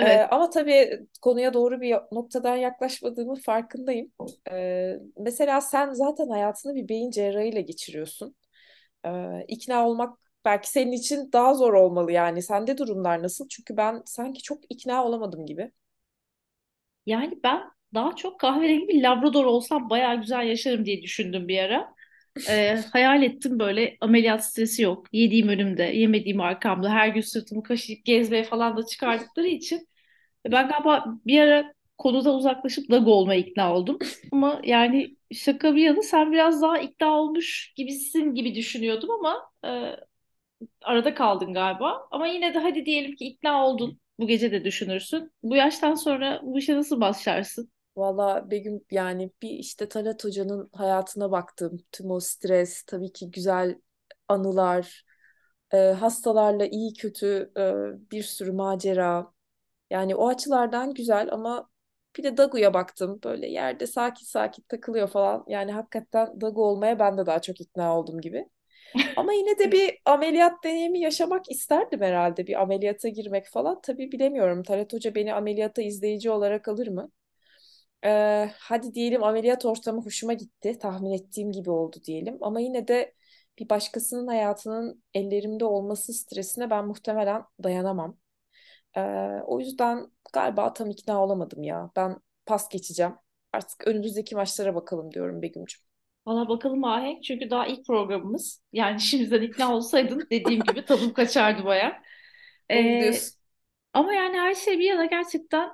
[0.00, 0.26] Ee, Evet.
[0.30, 4.12] ama tabii konuya doğru bir noktadan yaklaşmadığımın farkındayım.
[4.50, 8.36] Ee, mesela sen zaten hayatını bir beyin cerrahıyla geçiriyorsun.
[9.06, 12.42] Ee, ikna olmak belki senin için daha zor olmalı yani.
[12.42, 13.48] Sende durumlar nasıl?
[13.48, 15.72] Çünkü ben sanki çok ikna olamadım gibi.
[17.06, 21.94] Yani ben daha çok kahverengi bir Labrador olsam bayağı güzel yaşarım diye düşündüm bir ara.
[22.48, 25.06] Ee, hayal ettim böyle ameliyat stresi yok.
[25.12, 26.90] Yediğim önümde, yemediğim arkamda.
[26.90, 29.88] Her gün sırtımı kaşıyıp gezmeye falan da çıkardıkları için.
[30.46, 33.98] Ben galiba bir ara konuda uzaklaşıp Dago olmaya ikna oldum.
[34.32, 39.96] Ama yani şaka bir yana sen biraz daha ikna olmuş gibisin gibi düşünüyordum ama e,
[40.82, 42.08] arada kaldın galiba.
[42.10, 44.00] Ama yine de hadi diyelim ki ikna oldun.
[44.18, 45.32] Bu gece de düşünürsün.
[45.42, 47.70] Bu yaştan sonra bu işe nasıl başlarsın?
[47.96, 51.78] Valla Begüm yani bir işte Talat Hoca'nın hayatına baktım.
[51.92, 53.80] Tüm o stres, tabii ki güzel
[54.28, 55.04] anılar,
[55.74, 57.62] e, hastalarla iyi kötü e,
[58.10, 59.32] bir sürü macera.
[59.90, 61.70] Yani o açılardan güzel ama
[62.16, 63.20] bir de Dagu'ya baktım.
[63.24, 65.44] Böyle yerde sakin sakin takılıyor falan.
[65.48, 68.48] Yani hakikaten Dagu olmaya ben de daha çok ikna oldum gibi.
[69.16, 72.46] Ama yine de bir ameliyat deneyimi yaşamak isterdim herhalde.
[72.46, 73.80] Bir ameliyata girmek falan.
[73.82, 74.62] Tabii bilemiyorum.
[74.62, 77.12] Talat Hoca beni ameliyata izleyici olarak alır mı?
[78.04, 80.78] Ee, hadi diyelim ameliyat ortamı hoşuma gitti.
[80.78, 82.38] Tahmin ettiğim gibi oldu diyelim.
[82.40, 83.14] Ama yine de
[83.58, 88.18] bir başkasının hayatının ellerimde olması stresine ben muhtemelen dayanamam.
[88.96, 89.00] Ee,
[89.46, 91.90] o yüzden galiba tam ikna olamadım ya.
[91.96, 92.16] Ben
[92.46, 93.14] pas geçeceğim.
[93.52, 95.82] Artık önümüzdeki maçlara bakalım diyorum Begüm'cüm.
[96.26, 98.62] Valla bakalım Ahenk çünkü daha ilk programımız.
[98.72, 102.02] Yani şimdiden ikna olsaydın dediğim gibi tadım kaçardı baya.
[102.70, 103.12] Ee,
[103.92, 105.70] ama yani her şey bir yana gerçekten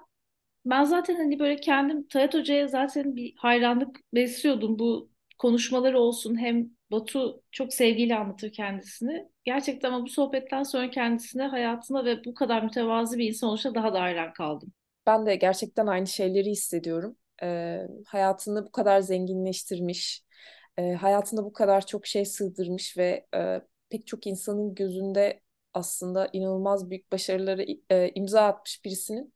[0.64, 4.78] ben zaten hani böyle kendim Tayyip Hoca'ya zaten bir hayranlık besliyordum.
[4.78, 9.28] Bu konuşmaları olsun hem Batu çok sevgiyle anlatır kendisini.
[9.44, 13.94] Gerçekten ama bu sohbetten sonra kendisine hayatına ve bu kadar mütevazı bir insan oluşa daha
[13.94, 14.72] da hayran kaldım.
[15.06, 17.16] Ben de gerçekten aynı şeyleri hissediyorum.
[17.42, 20.24] Ee, hayatını bu kadar zenginleştirmiş,
[20.78, 23.60] e, hayatına bu kadar çok şey sığdırmış ve e,
[23.90, 25.40] pek çok insanın gözünde
[25.74, 29.32] aslında inanılmaz büyük başarıları e, imza atmış birisinin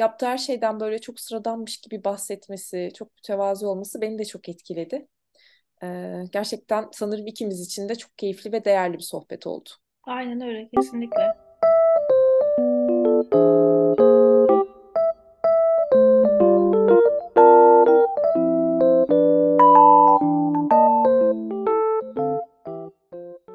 [0.00, 5.08] yaptığı her şeyden böyle çok sıradanmış gibi bahsetmesi, çok mütevazi olması beni de çok etkiledi.
[5.82, 9.68] Ee, gerçekten sanırım ikimiz için de çok keyifli ve değerli bir sohbet oldu.
[10.04, 11.36] Aynen öyle kesinlikle.